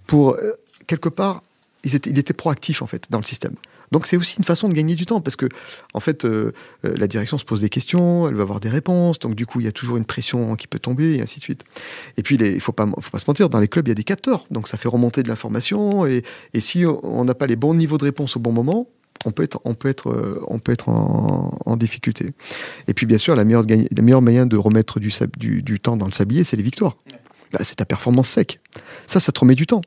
[0.06, 0.52] pour, euh,
[0.86, 1.42] quelque part,
[1.84, 3.56] il était proactif, en fait, dans le système.
[3.94, 5.48] Donc, c'est aussi une façon de gagner du temps, parce que,
[5.94, 6.52] en fait, euh,
[6.84, 9.62] euh, la direction se pose des questions, elle va avoir des réponses, donc du coup,
[9.62, 11.64] il y a toujours une pression qui peut tomber, et ainsi de suite.
[12.18, 13.94] Et puis, il ne faut pas, faut pas se mentir, dans les clubs, il y
[13.94, 17.48] a des capteurs, donc ça fait remonter de l'information, et, et si on n'a pas
[17.48, 18.88] les bons niveaux de réponse au bon moment,
[19.26, 22.34] on peut être, on peut être, euh, on peut être en, en difficulté.
[22.88, 25.80] Et puis, bien sûr, la meilleure, la meilleure moyen de remettre du, sab- du, du
[25.80, 26.98] temps dans le sablier, c'est les victoires.
[27.54, 28.60] Bah, c'est ta performance sec.
[29.06, 29.82] Ça, ça te remet du temps.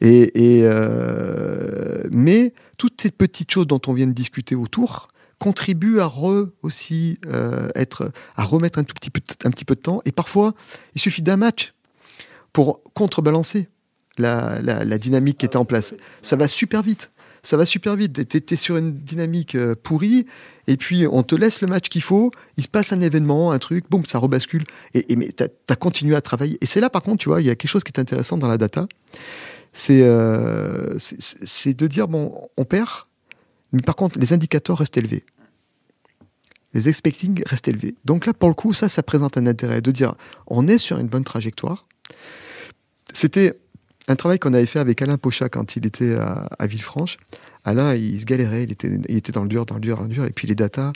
[0.00, 5.08] Et, euh, mais toutes ces petites choses dont on vient de discuter autour
[5.38, 9.74] contribuent à re aussi euh, être, à remettre un tout petit peu, un petit peu
[9.74, 10.02] de temps.
[10.04, 10.54] Et parfois,
[10.94, 11.74] il suffit d'un match
[12.52, 13.68] pour contrebalancer
[14.18, 15.94] la, la, la dynamique qui était en place.
[16.22, 17.10] Ça va super vite.
[17.42, 18.28] Ça va super vite.
[18.28, 20.26] Tu es, sur une dynamique euh, pourrie,
[20.66, 23.58] et puis on te laisse le match qu'il faut, il se passe un événement, un
[23.58, 24.64] truc, boum, ça rebascule.
[24.94, 26.58] Et, mais tu as, continué à travailler.
[26.60, 28.36] Et c'est là, par contre, tu vois, il y a quelque chose qui est intéressant
[28.36, 28.86] dans la data.
[29.72, 30.98] C'est euh,
[31.64, 32.90] de dire, bon, on perd,
[33.72, 35.24] mais par contre, les indicateurs restent élevés.
[36.74, 37.94] Les expecting restent élevés.
[38.04, 40.14] Donc là, pour le coup, ça, ça présente un intérêt de dire,
[40.46, 41.86] on est sur une bonne trajectoire.
[43.12, 43.58] C'était
[44.10, 47.16] un travail qu'on avait fait avec Alain Pochat quand il était à, Villefranche.
[47.64, 50.02] Alain, il se galérait, il était, il était dans le dur, dans le dur, dans
[50.02, 50.24] le dur.
[50.24, 50.92] Et puis les data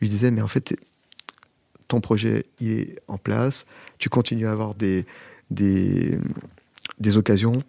[0.00, 0.76] lui disaient, mais en fait,
[1.88, 3.66] ton projet, il est en place,
[3.98, 5.04] tu continues à avoir des
[7.16, 7.64] occasions,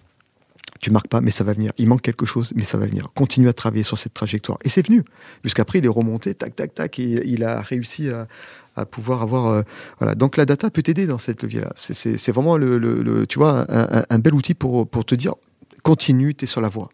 [0.84, 1.72] tu marques pas, mais ça va venir.
[1.78, 3.08] Il manque quelque chose, mais ça va venir.
[3.16, 4.58] Continue à travailler sur cette trajectoire.
[4.64, 5.04] Et c'est venu.
[5.44, 9.48] Jusqu'après, il est remonté, tac, tac, tac, et il a réussi à, pouvoir avoir.
[9.48, 9.62] euh,
[10.00, 10.14] voilà.
[10.16, 11.72] Donc la data peut t'aider dans cette levier-là.
[11.78, 13.66] C'est- vraiment le, le- le- tu vois,
[14.10, 15.36] un bel outil pour, pour te dire
[15.84, 16.90] continue, tu es sur la voie.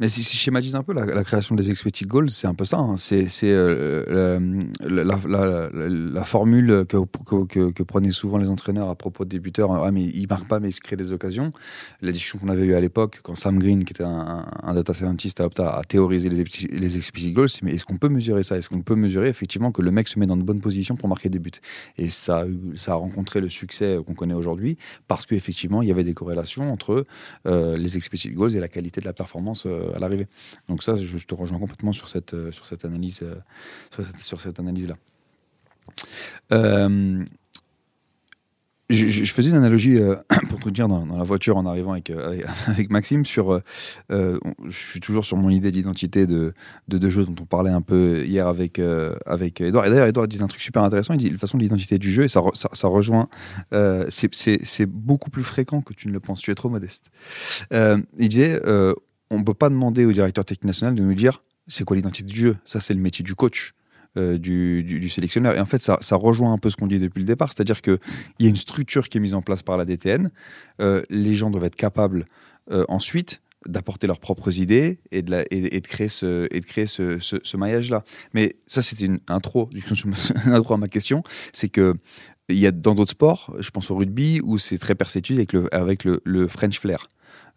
[0.00, 2.78] Mais si, je schématise un peu la, création des expected goals, c'est un peu ça.
[2.78, 2.96] hein.
[2.96, 4.40] C'est euh,
[4.82, 9.72] la, formule que, prenaient souvent les entraîneurs à propos de débuteurs.
[9.72, 11.52] Ah, mais ils marquent pas, mais ils se créent des occasions.
[12.00, 15.38] La discussion qu'on avait eue à l'époque, quand Sam Green, qui était un, data scientist,
[15.38, 18.56] a opté à théoriser les, les expected goals, c'est mais est-ce qu'on peut mesurer ça?
[18.56, 21.10] Est-ce qu'on peut mesurer effectivement que le mec se met dans de bonnes positions pour
[21.10, 21.50] marquer des buts?
[21.98, 26.04] Et a ça a rencontré le succès qu'on connaît aujourd'hui parce qu'effectivement, il y avait
[26.04, 27.04] des corrélations entre
[27.46, 30.26] euh, les expected goals et la qualité de la performance euh, à l'arrivée.
[30.68, 33.36] Donc ça, je, te rejoins complètement sur cette, euh, sur cette analyse, euh,
[34.18, 34.96] sur cette, analyse-là.
[36.52, 37.24] Euh,
[38.90, 40.16] je, faisais une analogie euh,
[40.48, 43.52] pour te dire dans, la voiture en arrivant avec, euh, avec, Maxime sur.
[43.52, 43.62] euh,
[44.10, 46.54] euh, je suis toujours sur mon idée d'identité de,
[46.88, 49.86] de, jeu dont on parlait un peu hier avec euh, avec Edouard.
[49.86, 51.14] Et d'ailleurs, Edouard disait un truc super intéressant.
[51.14, 53.28] Il dit de toute façon l'identité du jeu et ça, ça, ça rejoint.
[53.72, 56.40] euh, c'est- beaucoup plus fréquent que tu ne le penses.
[56.40, 57.10] Tu es trop modeste.
[57.72, 58.94] Euh, il disait euh,
[59.30, 62.26] on ne peut pas demander au directeur technique national de nous dire c'est quoi l'identité
[62.32, 62.56] du jeu.
[62.64, 63.74] Ça, c'est le métier du coach.
[64.16, 65.54] euh, du, du- sélectionneur.
[65.54, 67.80] Et en fait, ça, ça rejoint un peu ce qu'on dit depuis le départ, c'est-à-dire
[67.80, 67.96] qu'il
[68.40, 70.32] y a une structure qui est mise en place par la DTN.
[70.80, 72.26] Euh, les gens doivent être capables
[72.72, 76.66] euh, ensuite d'apporter leurs propres idées et de, la- et, de créer ce, et de
[76.66, 78.02] créer ce- ce maillage-là.
[78.34, 79.70] Mais ça, c'était une intro,
[80.44, 81.22] une intro à ma question.
[81.52, 81.94] C'est que
[82.48, 85.52] il y a dans d'autres sports, je pense au rugby, où c'est très perceptible avec
[85.52, 87.06] le, avec le, le French flair.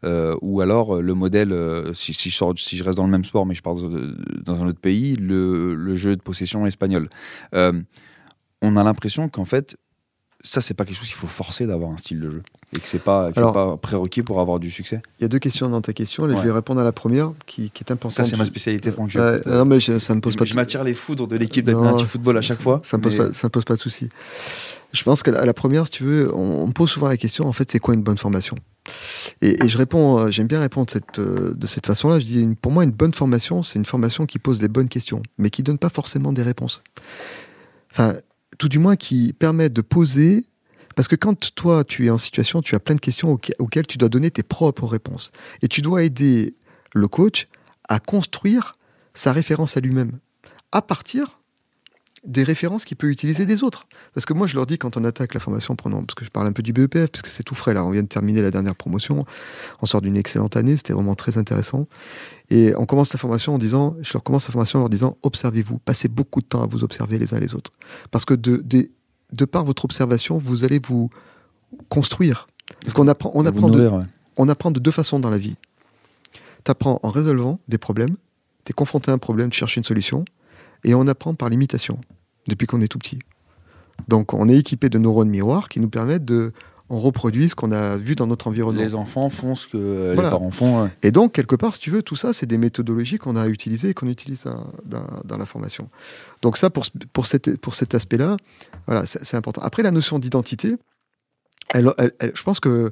[0.05, 3.05] Euh, ou alors euh, le modèle, euh, si, si je sors- si je reste dans
[3.05, 6.65] le même sport, mais je pars dans, un autre pays, le, le jeu de possession
[6.65, 7.09] espagnol.
[7.55, 7.71] Euh,
[8.61, 9.77] on a l'impression qu'en fait,
[10.45, 12.41] ça, c'est pas quelque chose qu'il faut forcer d'avoir un style de jeu.
[12.75, 15.01] Et que c'est pas, que c'est Alors- pas prérequis pour avoir du succès.
[15.19, 16.23] Il y a deux questions dans ta question.
[16.25, 16.35] Ouais.
[16.35, 18.11] Je vais répondre à la première qui, qui est importante.
[18.17, 19.11] Ça, c'est ma spécialité, Franck.
[19.15, 20.43] Ouais, non, mais je- ça me pose je, pas.
[20.43, 22.81] je m'attire les foudres de l'équipe Native Football à chaque fois.
[22.83, 24.09] Ça me pose mais- pas, ça me pose pas de souci.
[24.91, 27.15] Je pense que la, la première, si tu veux, on, on me pose souvent la
[27.17, 28.57] question, en fait, c'est quoi une bonne formation?
[29.41, 32.19] Et, je réponds, euh, j'aime bien répondre cette, euh, de cette façon-là.
[32.19, 35.21] Je dis, pour moi, une bonne formation, c'est une formation qui pose les bonnes questions,
[35.37, 36.83] mais qui donne pas forcément des réponses.
[37.91, 38.15] Enfin,
[38.57, 40.45] tout du moins qui permet de poser.
[40.95, 43.97] Parce que quand toi, tu es en situation, tu as plein de questions auxquelles tu
[43.97, 45.31] dois donner tes propres réponses.
[45.63, 46.55] Et tu dois aider
[46.93, 47.47] le coach
[47.89, 48.73] à construire
[49.15, 50.19] sa référence à lui-même
[50.73, 51.39] à partir
[52.25, 53.85] des références qu'il peut utiliser des autres.
[54.13, 56.29] Parce que moi, je leur dis quand on attaque la formation, prenons, parce que je
[56.29, 58.41] parle un peu du BEPF, parce que c'est tout frais là, on vient de terminer
[58.41, 59.25] la dernière promotion,
[59.81, 61.87] on sort d'une excellente année, c'était vraiment très intéressant.
[62.49, 65.17] Et on commence la formation en disant, je leur commence la formation en leur disant,
[65.23, 67.71] observez-vous, passez beaucoup de temps à vous observer les uns les autres.
[68.11, 68.89] Parce que de, de,
[69.33, 71.09] de par votre observation, vous allez vous
[71.89, 72.47] construire.
[72.81, 74.05] Parce qu'on apprend, on apprend, de, nourrir, ouais.
[74.37, 75.55] on apprend de deux façons dans la vie.
[76.63, 78.15] Tu apprends en résolvant des problèmes,
[78.63, 80.23] tu es confronté à un problème, tu cherches une solution,
[80.83, 81.99] et on apprend par l'imitation,
[82.47, 83.19] depuis qu'on est tout petit.
[84.07, 86.51] Donc on est équipé de neurones miroirs qui nous permettent de...
[86.89, 88.81] On reproduit ce qu'on a vu dans notre environnement.
[88.81, 90.29] Les enfants font ce que euh, Voilà.
[90.29, 90.83] les parents font.
[90.83, 90.89] ouais.
[91.01, 93.89] Et donc, quelque part, si tu veux, tout ça, c'est des méthodologies qu'on a utilisées
[93.89, 95.89] et qu'on utilise dans, dans- dans la formation.
[96.41, 98.37] Donc ça, pour, pour, cet, pour cet aspect-là,
[98.85, 99.61] voilà, c'est c'est important.
[99.61, 100.75] Après, la notion d'identité,
[101.69, 102.91] elle, elle- elle- je pense que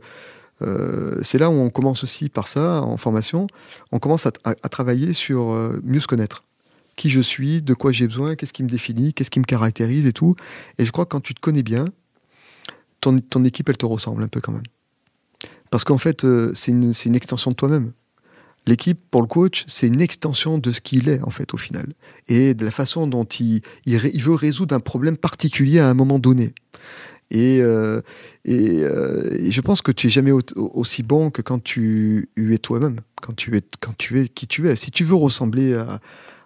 [0.61, 3.47] euh, c'est là où on commence aussi par ça, en formation,
[3.91, 6.43] on commence à, à- à travailler sur euh, mieux se connaître.
[6.95, 10.05] Qui je suis, de quoi j'ai besoin, qu'est-ce qui me définit, qu'est-ce qui me caractérise
[10.05, 10.35] et tout.
[10.77, 11.85] Et je crois que quand tu te connais bien,
[13.01, 14.63] ton, équipe, elle te ressemble un peu quand même.
[15.69, 17.91] Parce qu'en fait, euh, c'est une, extension de toi-même.
[18.67, 21.93] L'équipe, pour le coach, c'est une extension de ce qu'il est, en fait, au final.
[22.27, 26.53] Et de la façon dont il, veut résoudre un problème particulier à un moment donné.
[27.31, 28.01] Et, euh,
[28.49, 32.99] euh, je pense que tu es jamais au- aussi bon que quand tu es toi-même,
[33.21, 33.33] quand
[33.79, 34.75] quand tu es qui tu es.
[34.75, 36.01] Si tu veux ressembler à,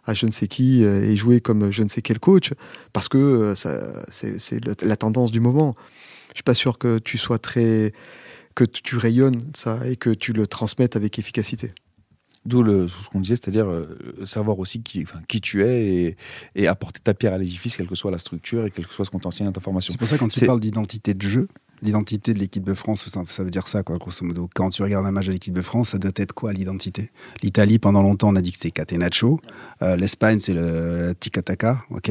[0.06, 2.52] à je ne sais qui euh, et jouer comme je ne sais quel coach,
[2.94, 5.76] parce que euh, ça, c'est, c'est la, tendance du moment.
[6.30, 7.94] Je suis pas sûr que tu sois très,
[8.56, 11.74] que tu rayonnes ça et que tu le transmettes avec efficacité.
[12.46, 16.18] D'où le- ce qu'on disait, c'est-à-dire euh, savoir aussi qui, enfin, qui tu es et,
[16.54, 19.06] et apporter ta pierre à l'édifice, quelle que soit la structure et quel que soit
[19.06, 19.92] ce qu'on t'enseigne dans ta formation.
[19.94, 21.48] C'est pour ça quand tu parles d'identité de jeu,
[21.82, 24.50] l'identité de l'équipe de France, ça, veut dire ça, quoi, grosso modo.
[24.54, 27.12] Quand tu regardes un match de l'équipe de France, ça doit être quoi l'identité?
[27.44, 29.40] L'Italie, pendant longtemps, on a dit que c'était Catenaccio.
[29.82, 32.10] Euh, L'Espagne, c'est le Tic-Tac, ok?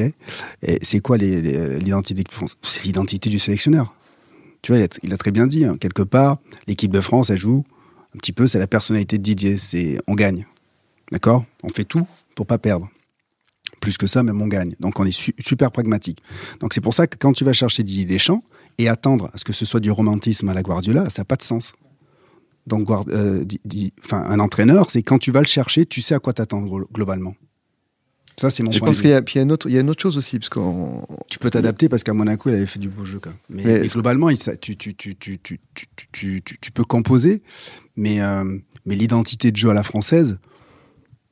[0.61, 2.57] Et c'est quoi l'identité de l'équipe de France?
[2.61, 3.93] C'est l'identité du sélectionneur.
[4.61, 7.63] Tu vois, il a, très bien dit, hein, quelque part, l'équipe de France, elle joue
[8.15, 10.47] un petit peu, c'est la personnalité de Didier, c'est on gagne.
[11.11, 11.45] D'accord?
[11.63, 12.89] On fait tout pour pas perdre.
[13.79, 14.75] Plus que ça, même on gagne.
[14.79, 16.23] Donc on est su- super pragmatique.
[16.61, 18.43] Donc c'est pour ça que quand tu vas chercher Didier Deschamps
[18.77, 21.35] et attendre à ce que ce soit du romantisme à la Guardiola, ça n'a pas
[21.37, 21.73] de sens.
[22.67, 26.15] Donc euh, di- di- enfin, un entraîneur, c'est quand tu vas le chercher, tu sais
[26.15, 27.35] à quoi t'attendre glo- globalement.
[28.37, 29.77] Ça, c'est mon Je point pense de qu'il y, y a une autre, il y
[29.77, 32.65] a une autre chose aussi, parce qu'on Tu peux t'adapter parce qu'à Monaco, il avait
[32.65, 33.21] fait du beau jeu.
[33.25, 33.65] Même.
[33.65, 34.75] Mais, globalement, il, tu,
[36.73, 37.41] peux composer,
[37.95, 38.43] mais, euh,
[38.85, 40.39] mais l'identité de jeu à la française,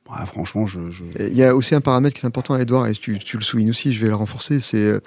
[0.08, 2.92] ouais, franchement, je, je- Il y a aussi un paramètre qui est important, Edouard, et
[2.92, 5.00] tu, tu le soulignes aussi, je vais le renforcer, c'est euh,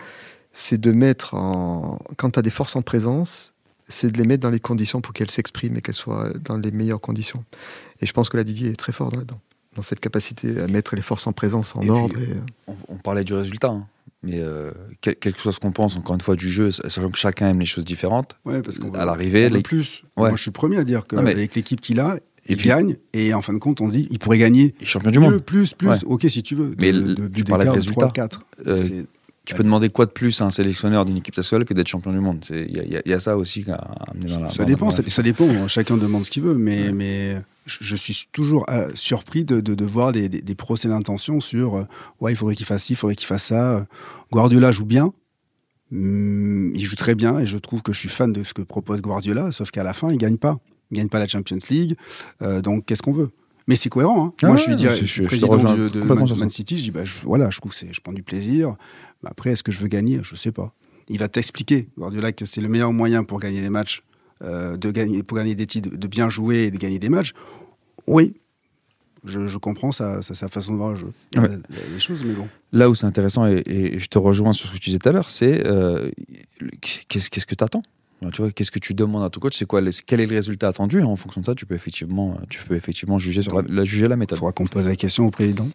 [0.52, 2.00] c'est de mettre en.
[2.18, 3.54] Quand tu as des forces en présence,
[3.88, 6.72] c'est de les mettre dans les conditions pour qu'elles s'expriment et qu'elles soient dans les
[6.72, 7.44] meilleures conditions.
[8.02, 9.40] Et je pense que la Didier est très fort là-dedans,
[9.76, 12.18] dans cette capacité à mettre les forces en présence en Et puis, ordre.
[12.20, 12.36] et, euh,
[12.68, 13.88] On, on parlait du résultat, hein.
[14.24, 17.10] mais euh, quel, quel que soit ce qu'on pense, encore une fois, du jeu, sachant
[17.10, 20.02] que chacun aime les choses différentes, ouais, parce qu'on à l'arrivée, les- plus.
[20.18, 20.30] Ouais.
[20.30, 22.98] Moi, je suis le premier à dire qu'avec l'équipe qu'il a, Et il puis- gagne,
[23.14, 25.30] et en fin de compte, on se dit, il pourrait gagner les champions du mieux,
[25.30, 25.44] monde.
[25.44, 25.88] plus, plus.
[25.88, 25.98] Ouais.
[26.06, 26.72] Ok, si tu veux.
[26.78, 28.02] Mais de, le- de, tu parlais de résultat.
[28.02, 28.42] 3, 4.
[28.68, 29.06] Euh, C'est-
[29.48, 32.12] Tu peux demander quoi de plus à un sélectionneur d'une équipe nationale que d'être champion
[32.12, 32.44] du monde?
[32.50, 33.76] Il y, a- y y ça aussi à
[34.12, 34.50] amener dans la.
[34.50, 35.68] Ça dans dépend, la ça, ça dépend.
[35.68, 39.74] Chacun demande ce qu'il veut, mais, mais je, je suis toujours euh, surpris de, de,
[39.74, 41.84] de voir des, des, des procès d'intention sur euh,
[42.20, 43.86] ouais, il faudrait qu'il fasse ci, il faudrait qu'il fasse ça.
[44.32, 45.14] Guardiola joue bien,
[45.94, 48.62] Hum, il joue très bien, et je trouve que je suis fan de ce que
[48.62, 50.60] propose Guardiola, sauf qu'à la fin, il gagne pas.
[50.92, 51.96] Il gagne pas la Champions League,
[52.42, 53.30] euh, donc qu'est-ce qu'on veut?
[53.68, 54.28] Mais c'est cohérent.
[54.28, 54.34] Hein.
[54.42, 56.78] Ah Moi, ouais, je suis, dire- je- suis président du- de Man, City.
[56.78, 58.76] Je dis, bah, je, voilà, je trouve je prends du plaisir.
[59.26, 60.20] Après, est-ce que je veux gagner?
[60.24, 60.74] Je sais pas.
[61.10, 64.04] Il va t'expliquer, Guardiola, que c'est le meilleur moyen pour gagner les matchs,
[64.44, 67.34] euh, de gagner, pour gagner des titres, de bien jouer et de gagner des matchs?
[68.08, 68.34] Oui,
[69.26, 71.12] je, je comprends sa, sa, sa façon de voir le jeu.
[71.34, 71.56] Il y a- Ouais.
[71.70, 72.48] il y a des choses, mais bon.
[72.72, 75.10] Là où c'est intéressant, et, et je te rejoins sur ce que tu disais tout
[75.10, 76.10] à l'heure, c'est euh,
[77.08, 77.84] qu'est-ce qu'est-ce que tu attends
[78.34, 79.56] tu vois, qu'est-ce que tu demandes à ton coach?
[79.58, 81.00] C'est quoi Quel est le résultat attendu?
[81.00, 83.86] Et En fonction de ça, tu peux effectivement, tu peux effectivement juger sur la, la-
[83.86, 84.40] juger la Il méthode.
[84.40, 85.68] faudra qu'on pose la question au président.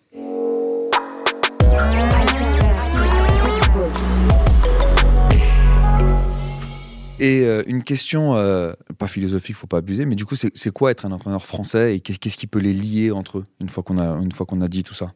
[7.21, 10.91] Et euh, une question, euh, pas philosophique, faut pas abuser, mais du coup, c'est quoi
[10.91, 13.85] être un entraîneur français et qu'est- qu'est-ce qui peut les lier entre eux une fois
[13.85, 15.13] qu'on a, une fois qu'on a dit tout ça?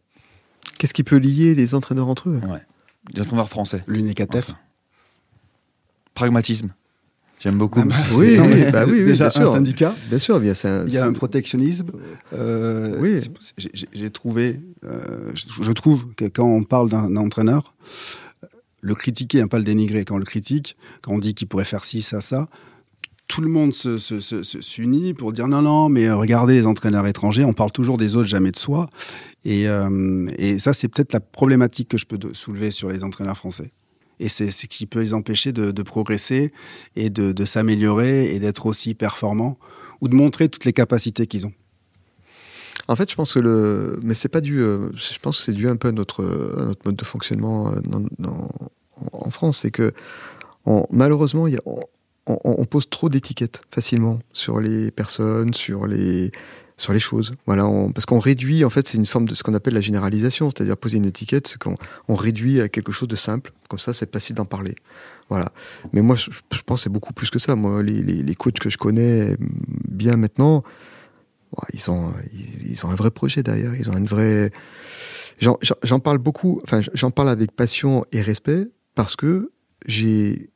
[0.79, 2.41] Qu'est-ce qui peut lier les entraîneurs entre eux?
[3.13, 3.83] Les entraîneurs français.
[3.89, 4.51] L'UNECATEF.
[4.51, 4.59] Enfin.
[6.15, 6.73] Pragmatisme.
[7.39, 7.81] J'aime beaucoup.
[7.83, 9.53] Ah bah, Oui, non, bah oui, oui, déjà bien un sûr.
[9.53, 9.95] syndicat.
[10.09, 11.89] Bien sûr, bien, c'est Il y a un protectionnisme.
[12.33, 13.17] Euh, Oui.
[13.93, 17.75] j'ai- trouvé, euh, je, je trouve que quand on parle d'un entraîneur,
[18.81, 21.65] le critiquer, hein, pas le dénigrer, quand on le critique, quand on dit qu'il pourrait
[21.65, 22.49] faire ci, ça, ça,
[23.29, 26.55] tout le monde se- se- se- se- s'unit pour dire non, non, mais euh, regardez
[26.55, 28.89] les entraîneurs étrangers, on parle toujours des autres, jamais de soi.
[29.45, 33.37] Et, euh, et ça, c'est peut-être la problématique que je peux soulever sur les entraîneurs
[33.37, 33.73] français.
[34.19, 36.53] Et c'est ce qui peut les empêcher de, progresser
[36.95, 39.59] et de, s'améliorer et d'être aussi performants
[40.01, 41.53] ou de montrer toutes les capacités qu'ils ont.
[42.89, 44.61] En fait, je pense que le, mais c'est pas dû.
[44.61, 46.23] euh, Je pense que c'est dû un peu à notre,
[46.85, 48.31] mode de fonctionnement euh,
[49.13, 49.93] en France, c'est que
[50.91, 51.47] malheureusement,
[52.27, 56.31] on pose trop d'étiquettes facilement sur les personnes, sur les
[56.77, 57.35] sur les choses.
[57.47, 58.65] Voilà, on- parce qu'on réduit.
[58.65, 61.47] En fait, c'est une forme de ce qu'on appelle la généralisation, c'est-à-dire poser une étiquette,
[61.49, 61.75] c'est qu'on
[62.09, 63.53] on réduit à quelque chose de simple.
[63.69, 64.75] Comme ça, c'est facile d'en parler.
[65.29, 65.51] Voilà.
[65.93, 66.29] Mais moi, je,
[66.65, 67.57] pense que c'est beaucoup plus que ça.
[67.57, 69.37] Moi, les, les, coachs que je connais
[69.89, 70.63] bien maintenant,
[71.73, 73.75] ils ont, ils, ils ont un vrai projet derrière.
[73.75, 74.53] Ils ont une vraie.
[75.41, 76.61] J'en- j'en parle beaucoup.
[76.63, 79.51] Enfin, j'en parle avec passion et respect parce que
[79.87, 80.51] j'ai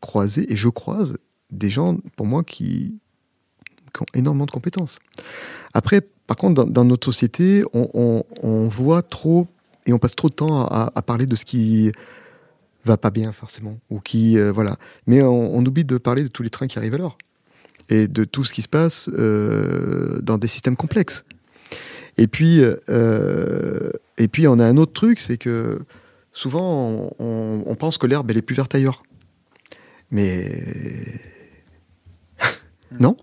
[0.00, 1.16] croisé et je croise
[1.50, 3.00] des gens, pour moi, qui,
[4.02, 4.98] ont énormément de compétences.
[5.72, 9.46] Après, par contre, dans, notre société, on, voit trop
[9.86, 11.92] et on passe trop de temps à, parler de ce qui
[12.84, 14.76] va pas bien forcément ou qui euh, voilà.
[15.06, 17.18] Mais on, oublie de parler de tous les trains qui arrivent l'heure
[17.88, 21.24] et de tout ce qui se passe euh, dans des systèmes complexes.
[22.16, 25.80] Et puis, euh, et puis, on a un autre truc, c'est que
[26.32, 29.02] souvent, on, on- on pense que l'herbe, elle est plus verte ailleurs.
[30.10, 30.62] Mais
[33.00, 33.16] non.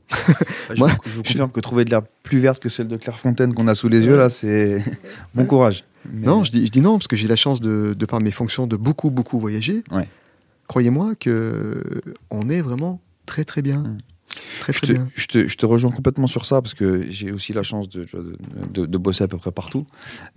[0.70, 2.98] Je, Moi, vous, je vous confirme que trouver de l'herbe plus verte que celle de
[2.98, 4.84] Clairefontaine qu'on a sous les yeux, là, c'est
[5.36, 5.84] bon courage.
[6.12, 8.20] Mais- Non, je dis, je dis non, parce que j'ai la chance, de, de par
[8.22, 9.84] mes fonctions, de beaucoup, beaucoup voyager.
[9.92, 10.08] Ouais.
[10.68, 11.84] Croyez-moi que
[12.30, 13.80] on est vraiment très, très bien.
[13.80, 13.98] Mm.
[14.62, 15.08] Très, Je te, bien.
[15.16, 18.04] je, te, je te rejoins complètement sur ça parce que j'ai aussi la chance de,
[18.04, 18.38] de,
[18.74, 19.86] de- de bosser à peu près partout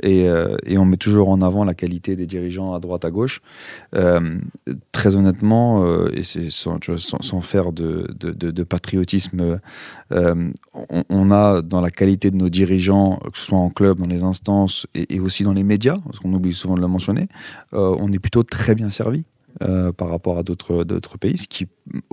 [0.03, 3.11] et, euh, et on met toujours en avant la qualité des dirigeants à droite à
[3.11, 3.41] gauche.
[3.95, 4.39] Euh,
[4.93, 6.79] très honnêtement, euh, et c'est sans,
[7.43, 8.07] faire de,
[8.65, 9.61] patriotisme,
[10.11, 10.53] on,
[11.09, 14.23] on a dans la qualité de nos dirigeants, que ce soit en club, dans les
[14.23, 17.29] instances et, et aussi dans les médias, parce qu'on oublie souvent de le mentionner,
[17.73, 19.25] on est plutôt très bien servi.
[19.63, 21.67] Euh, par rapport à d'autres d'autres pays, ce qui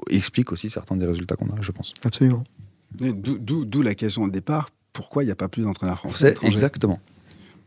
[0.10, 1.94] explique aussi certains des résultats qu'on a, je pense.
[2.04, 2.44] Absolument.
[3.00, 4.70] D'où la question au départ.
[4.94, 7.00] pourquoi il n'y a pas plus d'entraîneurs français exactement.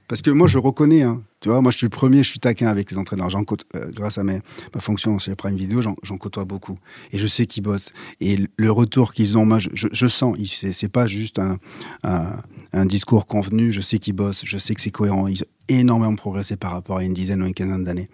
[0.07, 2.39] Parce que moi, je reconnais, hein, tu vois, moi, je suis le premier, je suis
[2.39, 3.31] taquin avec les entraîneurs.
[3.31, 4.41] J'en côte- euh, grâce à mes-
[4.75, 6.79] ma fonction chez Prime Video, j'en j'en côtoie beaucoup.
[7.13, 7.91] Et je sais qu'ils bossent.
[8.21, 11.57] Et le- retour qu'ils ont, moi, je, je- je sens, c'est c'est pas juste un,
[12.03, 12.37] un,
[12.75, 13.73] un discours convenu.
[13.73, 15.27] Je sais qu'ils bossent, je sais que c'est cohérent.
[15.27, 18.11] Ils ont énormément progressé par rapport à une dizaine ou une quinzaine d'années.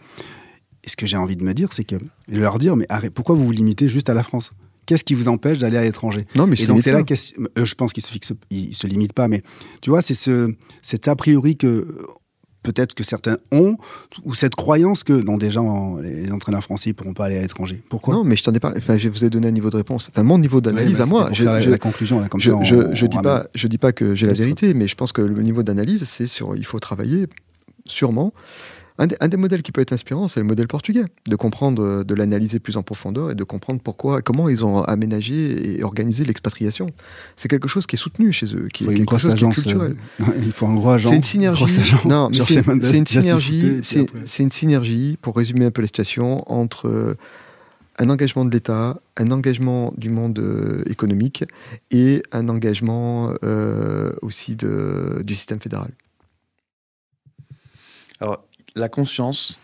[0.84, 1.96] Et ce que j'ai envie de me dire, c'est que,
[2.28, 4.52] je vais leur dire, mais arrête, pourquoi vous vous limitez juste à la France?
[4.86, 6.26] Qu'est-ce qui vous empêche d'aller à l'étranger?
[6.34, 9.12] Non, mais et donc c'est là que je pense qu'ils se fixent, ils se limitent
[9.12, 9.42] pas, mais
[9.82, 10.52] tu vois, c'est ce,
[10.82, 11.96] cet a priori que
[12.62, 13.76] peut-être que certains ont,
[14.24, 15.60] ou cette croyance que non déjà
[16.02, 17.82] les entraîneurs français ne pourront pas aller à l'étranger.
[17.88, 18.14] Pourquoi?
[18.14, 18.78] Non, mais je t'en ai parlé.
[18.78, 20.08] Enfin, je vous ai donné un niveau de réponse.
[20.12, 21.32] Enfin, mon niveau d'analyse Ouais, à moi.
[21.32, 23.32] faire la, la conclusion là, comme je, ça, on- je, on je dis ramène.
[23.42, 26.04] pas, je dis pas que j'ai la vérité, mais je pense que le niveau d'analyse,
[26.04, 27.26] c'est sur, il faut travailler
[27.86, 28.32] sûrement.
[29.00, 31.82] Un des, un des modèles qui peut être inspirant, c'est le modèle portugais, de comprendre,
[31.82, 35.82] euh, de l'analyser plus en profondeur et de comprendre pourquoi, comment ils ont aménagé et
[35.82, 36.90] organisé l'expatriation.
[37.34, 39.50] C'est quelque chose qui est soutenu chez eux, qui est une quelque chose qui est
[39.50, 39.96] culturel.
[40.20, 41.08] euh, il faut un gros agent.
[41.08, 41.64] C'est une synergie.
[42.04, 43.80] Non, mais c'est une synergie.
[43.82, 47.14] C'est une synergie pour résumer un peu la situation entre euh,
[47.98, 51.44] un engagement de l'État, un engagement du monde économique
[51.90, 55.90] et un engagement euh, aussi de, du système fédéral.
[58.20, 58.44] Alors,
[58.74, 59.58] la conscience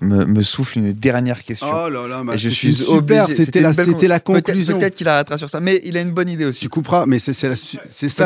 [0.00, 1.66] me, me souffle une dernière question.
[1.68, 3.24] Oh là là, bah, Et je suis super.
[3.24, 3.44] obligé.
[3.44, 4.78] C'était la, Peut-être- conclusion.
[4.78, 6.60] Peut-être qu'il arrêtera sur ça, mais il a une bonne idée aussi.
[6.60, 7.48] Tu couperas, mais c'est ça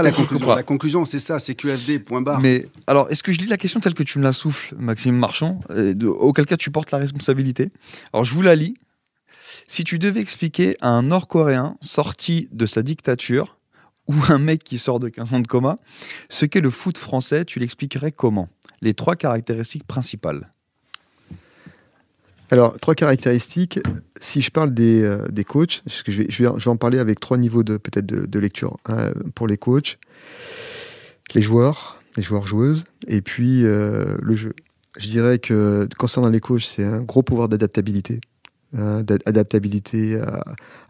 [0.03, 0.55] la conclusion.
[0.55, 2.41] La conclusion, c'est ça, c'est QFD, point barre.
[2.41, 5.17] Mais alors, est-ce que je lis la question telle que tu me la souffles, Maxime
[5.17, 7.71] Marchand de- Auquel cas tu portes la responsabilité.
[8.13, 8.75] Alors, je vous la lis.
[9.67, 13.57] Si tu devais expliquer à un Nord-Coréen sorti de sa dictature
[14.09, 15.79] ou un mec qui sort de 15 ans de coma
[16.29, 18.49] ce qu'est le foot français, tu l'expliquerais comment?
[18.83, 20.51] Les trois caractéristiques principales.
[22.51, 23.81] Alors, trois caractéristiques.
[24.21, 26.71] Si je parle des, euh, des coachs, parce que je vais, je, vais, je vais
[26.71, 28.77] en parler avec trois niveaux de peut-être de, lecture.
[28.87, 29.99] hein, pour les coachs,
[31.35, 34.55] les joueurs, les joueurs-joueuses, et puis euh, le jeu.
[34.99, 38.21] Je dirais que concernant les coachs, c'est un gros pouvoir d'adaptabilité.
[38.77, 40.21] Hein, d'adaptabilité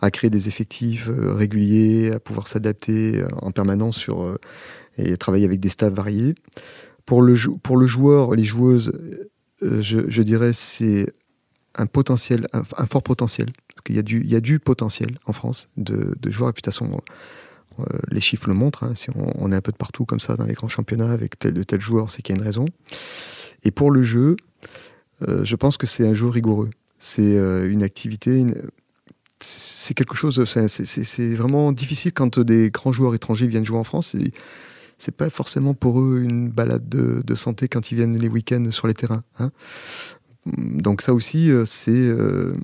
[0.01, 4.39] à, créer des effectifs euh, réguliers, à pouvoir s'adapter euh, en permanence sur, euh,
[4.99, 6.35] et travailler avec des staffs variés.
[7.07, 8.93] Pour le, joueur, les joueuses,
[9.61, 11.13] je, je dirais c'est
[11.75, 13.51] un potentiel, un, fort potentiel.
[13.69, 16.51] Parce qu'il y, a du- il y a du potentiel en France de, de joueurs.
[16.51, 17.03] Et puis de toute façon,
[18.11, 18.85] les chiffres le montrent.
[18.85, 18.95] hein.
[18.95, 21.53] si on, est un peu de partout comme ça dans les grands championnats avec tel
[21.53, 22.65] de tel joueur, c'est qu'il y a une raison.
[23.65, 24.37] Et pour le jeu,
[25.21, 26.71] je pense que c'est un jeu rigoureux.
[26.99, 28.45] C'est euh, une activité.
[29.41, 30.45] C'est quelque chose.
[30.45, 34.15] c'est- vraiment difficile quand des grands joueurs étrangers viennent jouer en France.
[34.15, 34.33] Et
[34.99, 38.87] c'est pas forcément pour eux une balade de, santé quand ils viennent les week-ends sur
[38.87, 39.25] les terrains.
[39.39, 39.51] hein.
[40.47, 42.55] Donc ça aussi, euh, c'est euh,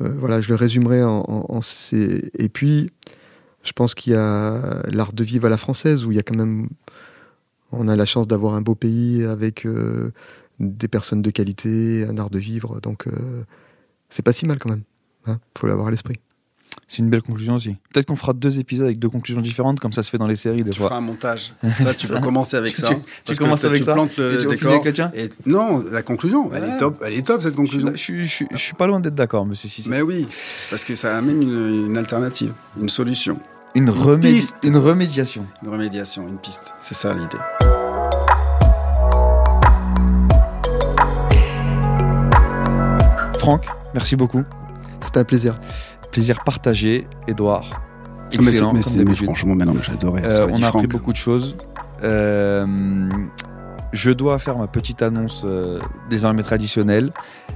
[0.00, 1.60] voilà, je le résumerai en,
[1.92, 2.90] et puis
[3.62, 6.22] je pense qu'il y a l'art de vivre à la française où il y a
[6.22, 6.68] quand même
[7.72, 9.66] on a la chance d'avoir un beau pays avec
[10.60, 13.42] des personnes de qualité, un art de vivre, donc euh,
[14.08, 14.82] c'est pas si mal quand même.
[15.26, 16.20] Hein, faut l'avoir à l'esprit.
[16.86, 17.76] C'est une belle conclusion aussi.
[17.92, 20.36] Peut-être qu'on fera deux épisodes avec deux conclusions différentes, comme ça se fait dans les
[20.36, 20.88] séries des Tu fois.
[20.88, 21.54] feras un montage.
[21.78, 22.88] Ça, tu peux commencer avec Tu- ça.
[22.90, 24.82] tu- parce commences ça, avec tu ça, plantes le et tu décor.
[25.46, 27.02] non, la conclusion, elle est top.
[27.06, 27.90] Elle est top cette conclusion.
[27.92, 29.88] je, suis, je suis- je suis pas loin d'être d'accord, monsieur Cissé.
[29.88, 30.26] Mais oui,
[30.68, 33.38] parce que ça amène une, une alternative, une solution,
[33.74, 34.56] Une, remédi- piste.
[34.64, 35.46] une remédiation.
[35.62, 36.74] une remédiation, une piste.
[36.80, 37.73] C'est ça l'idée.
[43.44, 44.42] Franck, merci beaucoup.
[45.02, 45.54] C'était un plaisir.
[46.10, 47.06] Plaisir partagé.
[47.28, 50.24] Edouard, Ah, Mais excellent, mais franchement, mais non, mais j'adorais.
[50.24, 50.74] Euh, on a Franck.
[50.76, 51.56] appris beaucoup de choses.
[52.02, 52.66] Euh,
[53.94, 55.78] je dois faire ma petite annonce euh,
[56.10, 57.12] désormais traditionnelle.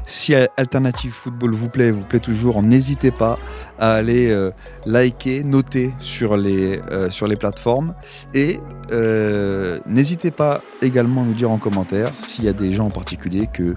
[0.07, 3.39] Si euh, Alternative Football vous plaît, vous plaît toujours, n'hésitez pas
[3.78, 4.53] à aller euh,
[4.86, 7.95] liker, noter sur les, euh, sur les plateformes.
[8.34, 8.61] Et
[8.93, 12.91] euh, n'hésitez pas également à nous dire en commentaire s'il y a des gens en
[12.91, 13.74] particulier que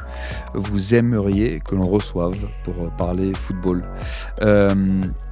[0.54, 3.84] vous aimeriez que l'on reçoive pour parler football.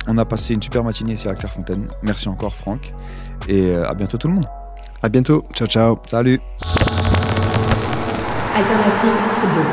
[0.08, 1.88] On a passé une super matinée ici à Clairefontaine.
[2.02, 2.94] Merci encore Franck.
[3.48, 4.48] Et à bientôt tout le monde.
[5.04, 5.46] À bientôt.
[5.54, 6.00] Ciao, ciao.
[6.08, 6.40] Salut
[8.60, 9.66] Alternative football.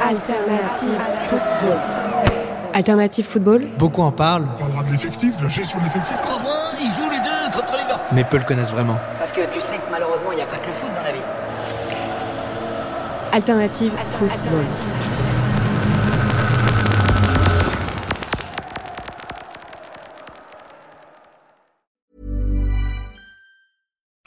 [0.00, 1.78] Alternative football.
[2.72, 3.60] Alternative football.
[3.76, 4.46] Beaucoup en parlent.
[4.54, 6.16] On parlera de l'effectif, de la gestion de l'effectif.
[6.80, 8.96] Ils jouent les deux contre les gars Mais peu le connaissent vraiment.
[9.18, 11.12] Parce que tu sais que malheureusement, il n'y a pas que le foot dans la
[11.12, 11.18] vie.
[13.32, 14.64] Alternative football.